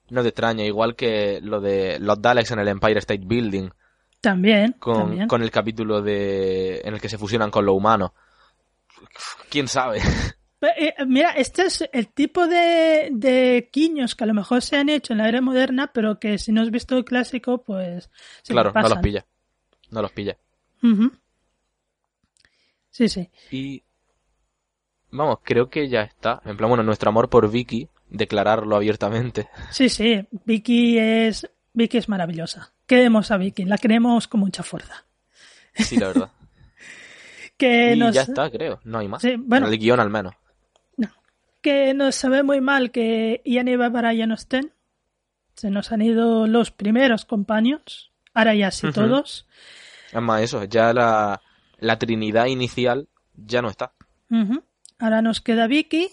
[0.09, 3.69] No te extraña, igual que lo de los Daleks en el Empire State Building,
[4.19, 5.27] También, con, también.
[5.27, 8.13] con el capítulo de en el que se fusionan con lo humano.
[9.49, 10.01] ¿Quién sabe?
[10.61, 14.89] Eh, mira, este es el tipo de, de guiños que a lo mejor se han
[14.89, 18.11] hecho en la era moderna, pero que si no has visto el clásico, pues
[18.43, 19.25] se claro, no los pilla.
[19.89, 20.37] No los pilla.
[22.91, 23.29] Sí, sí.
[23.49, 23.83] Y
[25.09, 26.41] vamos, creo que ya está.
[26.45, 29.49] En plan, bueno, nuestro amor por Vicky, declararlo abiertamente.
[29.71, 32.73] Sí, sí, Vicky es Vicky es maravillosa.
[32.85, 35.05] Queremos a Vicky, la queremos con mucha fuerza.
[35.73, 36.31] Sí, la verdad.
[37.57, 38.79] Que y nos ya está, creo.
[38.85, 39.21] No hay más.
[39.21, 39.67] Sí, bueno.
[39.67, 40.33] En el guion al menos.
[41.61, 44.73] Que nos sabe muy mal que Ian y Bárbara ya no estén.
[45.55, 48.93] Se nos han ido los primeros compañeros, ahora ya sí Ujú.
[48.93, 49.47] todos.
[50.11, 51.41] Es más, eso, ya la,
[51.79, 53.93] la trinidad inicial ya no está.
[54.99, 56.09] Ahora nos queda Vicky.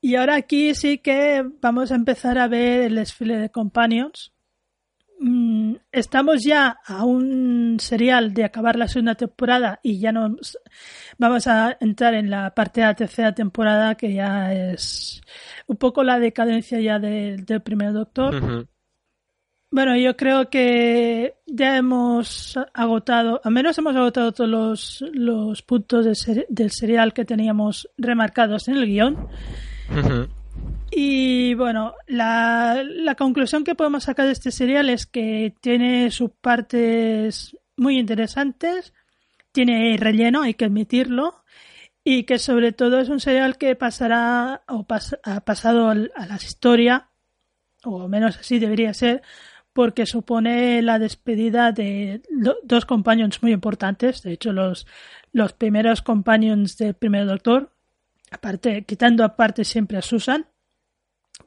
[0.00, 4.32] Y ahora aquí sí que vamos a empezar a ver el desfile de companions.
[5.20, 10.56] Mm, Estamos ya a un serial de acabar la segunda temporada y ya nos
[11.18, 15.20] vamos a entrar en la parte de la tercera temporada que ya es
[15.66, 18.34] un poco la decadencia ya de- del primer doctor.
[19.70, 26.04] Bueno, yo creo que ya hemos agotado, al menos hemos agotado todos los, los puntos
[26.06, 29.28] de ser- del serial que teníamos remarcados en el guion.
[29.90, 30.28] Ujú.
[30.90, 37.56] Y bueno, la, conclusión que podemos sacar de este serial es que tiene sus partes
[37.76, 38.94] muy interesantes,
[39.52, 41.44] tiene relleno, hay que admitirlo,
[42.04, 44.86] y que sobre todo es un serial que pasará o
[45.24, 47.10] ha pasado a la historia,
[47.84, 49.22] o menos así debería ser,
[49.72, 54.86] porque supone la despedida de do- dos companions muy importantes, de hecho los,
[55.32, 57.72] los primeros companions del primer doctor,
[58.30, 60.46] aparte, quitando aparte siempre a Susan,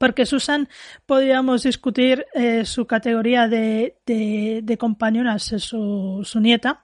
[0.02, 0.68] porque Susan
[1.06, 6.84] podríamos discutir eh, su categoría de, de, de companion al ser su, su nieta.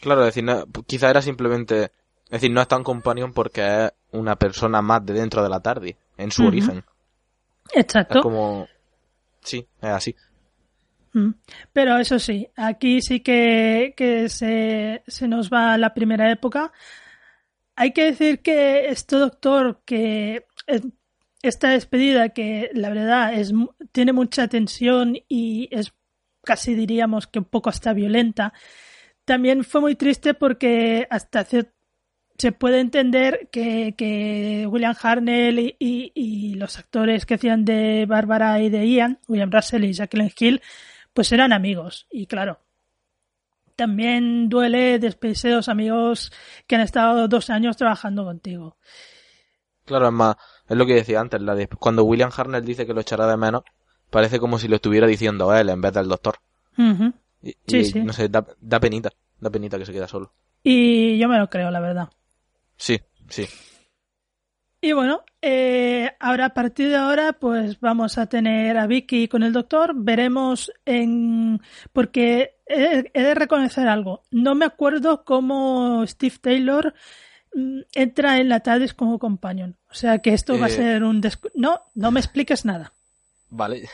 [0.00, 1.84] Claro, es decir, no- quizá era simplemente.
[2.26, 5.60] Es decir, no es tan companion porque es una persona más de dentro de la
[5.60, 6.84] tarde, en su origen.
[7.74, 8.18] Exacto.
[8.18, 8.66] Es como.
[9.42, 10.14] Sí, es así.
[11.12, 11.30] Mm.
[11.72, 16.72] Pero eso sí, aquí sí que, que se, se nos va la primera época.
[17.76, 20.82] Hay que decir que este doctor que es-
[21.42, 23.52] esta despedida que la verdad es
[23.90, 25.92] tiene mucha tensión y es
[26.44, 28.52] casi diríamos que un poco hasta violenta.
[29.24, 36.78] También fue muy triste porque hasta se puede entender que, que William Harnell y, los
[36.78, 40.62] actores que hacían de Bárbara y de Ian, William Russell y Jacqueline Hill,
[41.12, 42.06] pues eran amigos.
[42.10, 42.60] Y claro,
[43.76, 46.32] también duele despedirse de los amigos
[46.66, 48.76] que han estado dos años trabajando contigo.
[49.84, 50.36] Claro, más,
[50.68, 53.36] es lo que decía antes, la de- cuando William Harnell dice que lo echará de
[53.36, 53.62] menos,
[54.10, 56.36] parece como si lo estuviera diciendo él en vez del doctor.
[57.42, 58.00] Y, Sí, y, sí.
[58.02, 59.10] no sé, da, da penita,
[59.40, 60.32] da penita que se queda solo.
[60.62, 62.08] Y yo me lo creo, la verdad.
[62.76, 63.46] Sí, sí.
[64.84, 69.44] Y bueno, eh, ahora a partir de ahora, pues vamos a tener a Vicky con
[69.44, 69.92] el doctor.
[69.94, 71.60] Veremos en.
[71.92, 74.24] Porque he, he de reconocer algo.
[74.32, 76.94] No me acuerdo cómo Steve Taylor
[77.92, 79.76] entra en la TARDIS como companion.
[79.90, 80.72] O sea que esto va a Eh.
[80.72, 81.20] ser un.
[81.22, 82.92] descu- No, no me expliques nada.
[83.50, 83.88] Vale.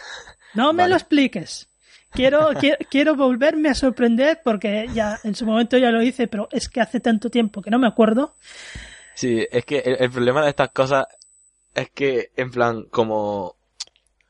[0.54, 0.90] No me Vale.
[0.90, 1.68] lo expliques.
[2.10, 6.48] Quiero, quiero, quiero volverme a sorprender porque ya en su momento ya lo hice, pero
[6.52, 8.34] es que hace tanto tiempo que no me acuerdo.
[9.14, 11.06] Sí, es que el, el problema de estas cosas
[11.74, 13.56] es que, en plan, como...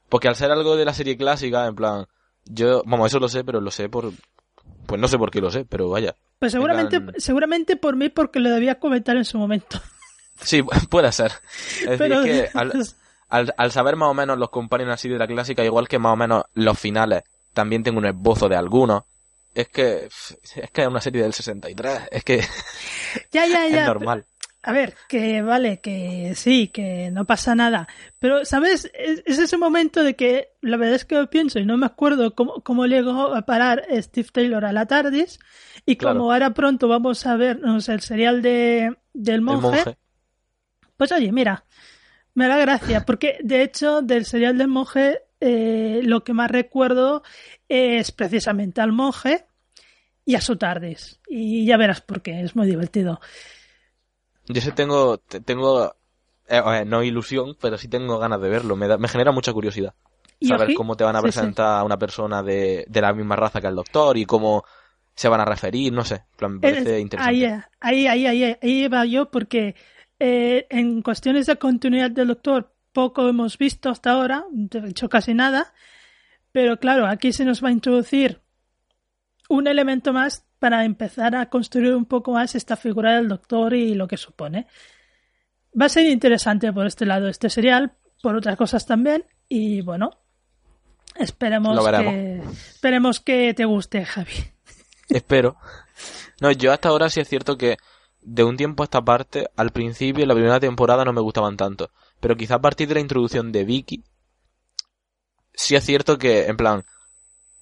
[0.08, 2.06] Porque al ser algo de la serie clásica, en plan,
[2.46, 4.10] yo, vamos, eso lo sé, pero lo sé por...
[4.88, 6.16] Pues no sé por qué lo sé, pero vaya.
[6.38, 9.80] Pues seguramente, seguramente por mí porque lo debía comentar en su momento.
[10.40, 11.32] Sí, puede ser.
[11.80, 12.72] Es decir, Pero que al,
[13.28, 16.12] al, al saber más o menos los companions así de la clásica, igual que más
[16.12, 19.02] o menos los finales, también tengo un esbozo de algunos.
[19.52, 22.44] Es que, es que es una serie del 63, es que
[23.32, 24.26] ya, ya, es normal.
[24.62, 27.86] A ver, que vale, que sí, que no pasa nada.
[28.18, 28.90] Pero, ¿sabes?
[28.92, 31.86] Es, es ese momento de que la verdad es que lo pienso y no me
[31.86, 35.38] acuerdo cómo, cómo llegó a parar Steve Taylor a la TARDIS.
[35.86, 36.18] Y Claro.
[36.18, 39.96] como ahora pronto vamos a vernos el serial de, del El monje, monje.
[40.96, 41.64] pues oye, mira,
[42.34, 43.06] me da gracia.
[43.06, 47.22] Porque de hecho, del serial del monje, eh, lo que más recuerdo
[47.68, 49.46] es precisamente al monje
[50.24, 51.20] y a su TARDIS.
[51.28, 53.20] Y ya verás por qué, es muy divertido.
[54.48, 55.94] Yo sí tengo, te- tengo,
[56.48, 58.76] eh, no ilusión, pero sí tengo ganas de verlo.
[58.76, 59.94] Me, da- me genera mucha curiosidad.
[60.40, 61.32] Saber cómo te van a sí, sí.
[61.32, 64.64] presentar a una persona de, de la misma raza que el doctor y cómo
[65.14, 66.22] se van a referir, no sé.
[66.40, 67.46] Me parece Eh, interesante.
[67.80, 69.74] Ahí, ahí, ahí, ahí, ahí iba yo porque
[70.20, 75.34] eh, en cuestiones de continuidad del Doctor poco hemos visto hasta ahora, de hecho casi
[75.34, 75.72] nada,
[76.52, 78.40] pero claro, aquí se nos va a introducir
[79.48, 83.94] un elemento más para empezar a construir un poco más esta figura del Doctor y
[83.94, 84.66] lo que supone.
[85.80, 90.10] Va a ser interesante por este lado este serial, por otras cosas también, y bueno,
[91.16, 94.32] esperemos que, esperemos que te guste, Javi.
[95.08, 95.56] Espero.
[96.40, 97.76] No, yo hasta ahora sí es cierto que
[98.20, 101.56] de un tiempo a esta parte, al principio, en la primera temporada no me gustaban
[101.56, 101.90] tanto.
[102.20, 104.04] Pero quizá a partir de la introducción de Vicky,
[105.54, 106.84] sí es cierto que, en plan,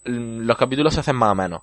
[0.04, 1.62] los capítulos se hacen más o menos.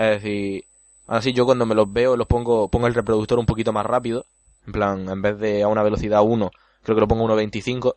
[0.00, 0.64] Es decir,
[1.06, 4.24] así yo cuando me los veo los pongo, pongo el reproductor un poquito más rápido.
[4.66, 6.50] En plan, en vez de a una velocidad 1,
[6.82, 7.94] creo que lo pongo a 1.25.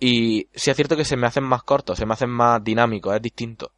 [0.00, 3.14] Y sí es cierto que se me hacen más cortos, se me hacen más dinámicos,
[3.14, 3.70] es distinto.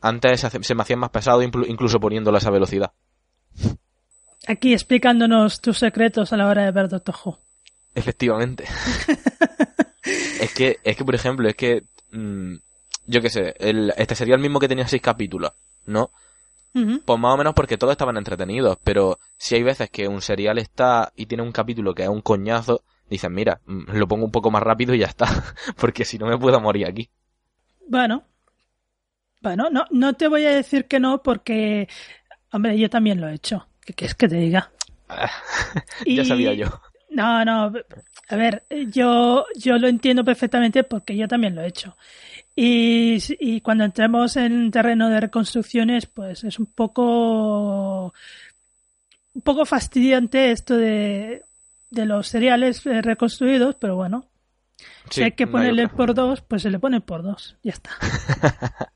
[0.00, 2.92] Antes se, hace- se me hacían más pesados inclu- incluso poniéndolo a esa velocidad.
[4.46, 7.38] Aquí explicándonos tus secretos a la hora de ver Doctor Who.
[7.94, 8.64] Efectivamente.
[10.40, 11.82] es que, es que por ejemplo, es que,
[12.12, 12.54] mm,
[13.06, 15.52] yo qué sé, el, este sería el mismo que tenía seis capítulos,
[15.86, 16.10] ¿no?
[16.72, 20.58] Pues más o menos porque todos estaban entretenidos, pero si hay veces que un serial
[20.58, 24.30] está y tiene un capítulo que es un coñazo, dicen, mira, mm, lo pongo un
[24.30, 25.26] poco más rápido y ya está,
[25.76, 27.10] porque si no me puedo morir aquí.
[27.88, 28.24] Bueno.
[29.42, 31.88] Bueno, no, no te voy a decir que no porque,
[32.52, 33.66] hombre, yo también lo he hecho.
[33.84, 34.70] ¿Qué quieres que te diga?
[36.06, 36.66] ya sabía yo.
[37.10, 37.72] No, no,
[38.28, 41.96] a ver, yo, yo lo entiendo perfectamente porque yo también lo he hecho.
[42.62, 48.12] Y, y cuando entremos en terreno de reconstrucciones, pues es un poco,
[49.32, 51.42] un poco fastidiante esto de,
[51.90, 54.26] de los seriales eh, reconstruidos, pero bueno,
[55.08, 57.90] si hay que no ponerle por dos, pues se le pone por dos, ya está.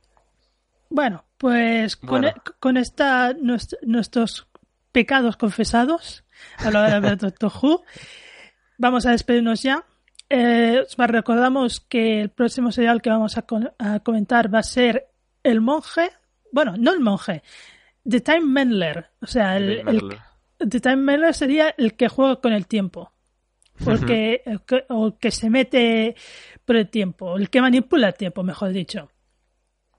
[0.90, 2.28] bueno, pues con, Bueno.
[2.28, 4.46] e- con esta nues- nuestros
[4.92, 6.24] pecados confesados
[6.58, 7.82] a la hora de Doctor Who,
[8.76, 9.84] vamos a despedirnos ya.
[10.28, 14.62] Eh, os recordamos que el próximo serial que vamos a, co- a comentar va a
[14.62, 15.06] ser
[15.42, 16.10] El Monje.
[16.50, 17.42] Bueno, no el Monje,
[18.08, 19.10] The Time Mendler.
[19.20, 19.82] O sea, el.
[20.58, 23.12] The Time Mendler sería el que juega con el tiempo.
[23.84, 26.14] Porque, el que- o el que se mete
[26.64, 29.10] por el tiempo, el que manipula el tiempo, mejor dicho.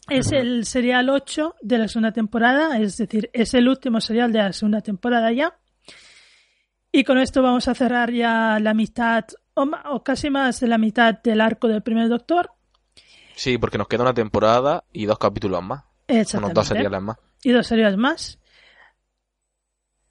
[0.08, 4.40] Es el serial 8 de la segunda temporada, es decir, es el último serial de
[4.40, 5.58] la segunda temporada ya.
[6.92, 9.26] Y con esto vamos a cerrar ya la mitad,
[9.56, 12.52] o, casi más de la mitad del arco del primer Doctor.
[13.36, 15.84] Sí, porque nos queda una temporada y dos capítulos más.
[16.08, 16.54] Unos Exactamente.
[16.54, 17.18] dos seriales más.
[17.44, 18.40] y dos seriales más.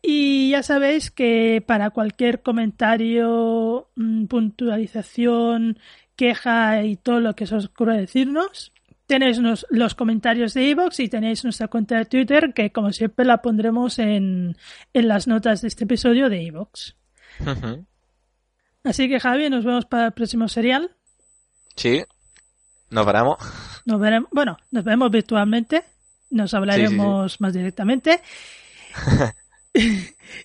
[0.02, 5.78] Y ya sabéis que para cualquier comentario, mm, puntualización,
[6.16, 8.72] queja y todo lo que os ocurra decirnos,
[9.06, 9.40] tenéis
[9.70, 13.98] los comentarios de iVoox y tenéis nuestra cuenta de Twitter que como siempre la pondremos
[13.98, 14.56] en,
[14.92, 16.94] en las notas de este episodio de iVoox.
[17.40, 17.86] Ujú.
[18.84, 20.90] Así que Javi, nos vemos para el próximo serial.
[21.74, 22.04] Sí.
[22.90, 23.38] Nos veremos.
[23.86, 25.84] Nos veremos, bueno, nos vemos virtualmente,
[26.30, 28.20] nos hablaremos más directamente.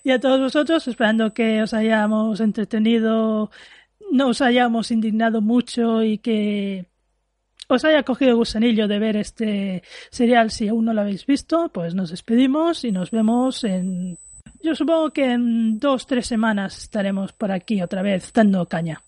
[0.04, 3.50] y a todos vosotros, esperando que os hayamos entretenido,
[4.10, 6.86] no os hayamos indignado mucho y que
[7.68, 11.94] os haya cogido gusanillo de ver este serial si aún no lo habéis visto, pues
[11.94, 14.18] nos despedimos y nos vemos en...
[14.62, 19.02] Yo supongo que en dos, tres semanas estaremos por aquí otra vez dando caña,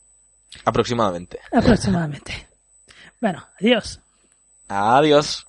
[0.65, 1.39] Aproximadamente.
[1.53, 2.49] aproximadamente.
[3.21, 4.01] Bueno, adiós.
[4.69, 5.47] Adiós.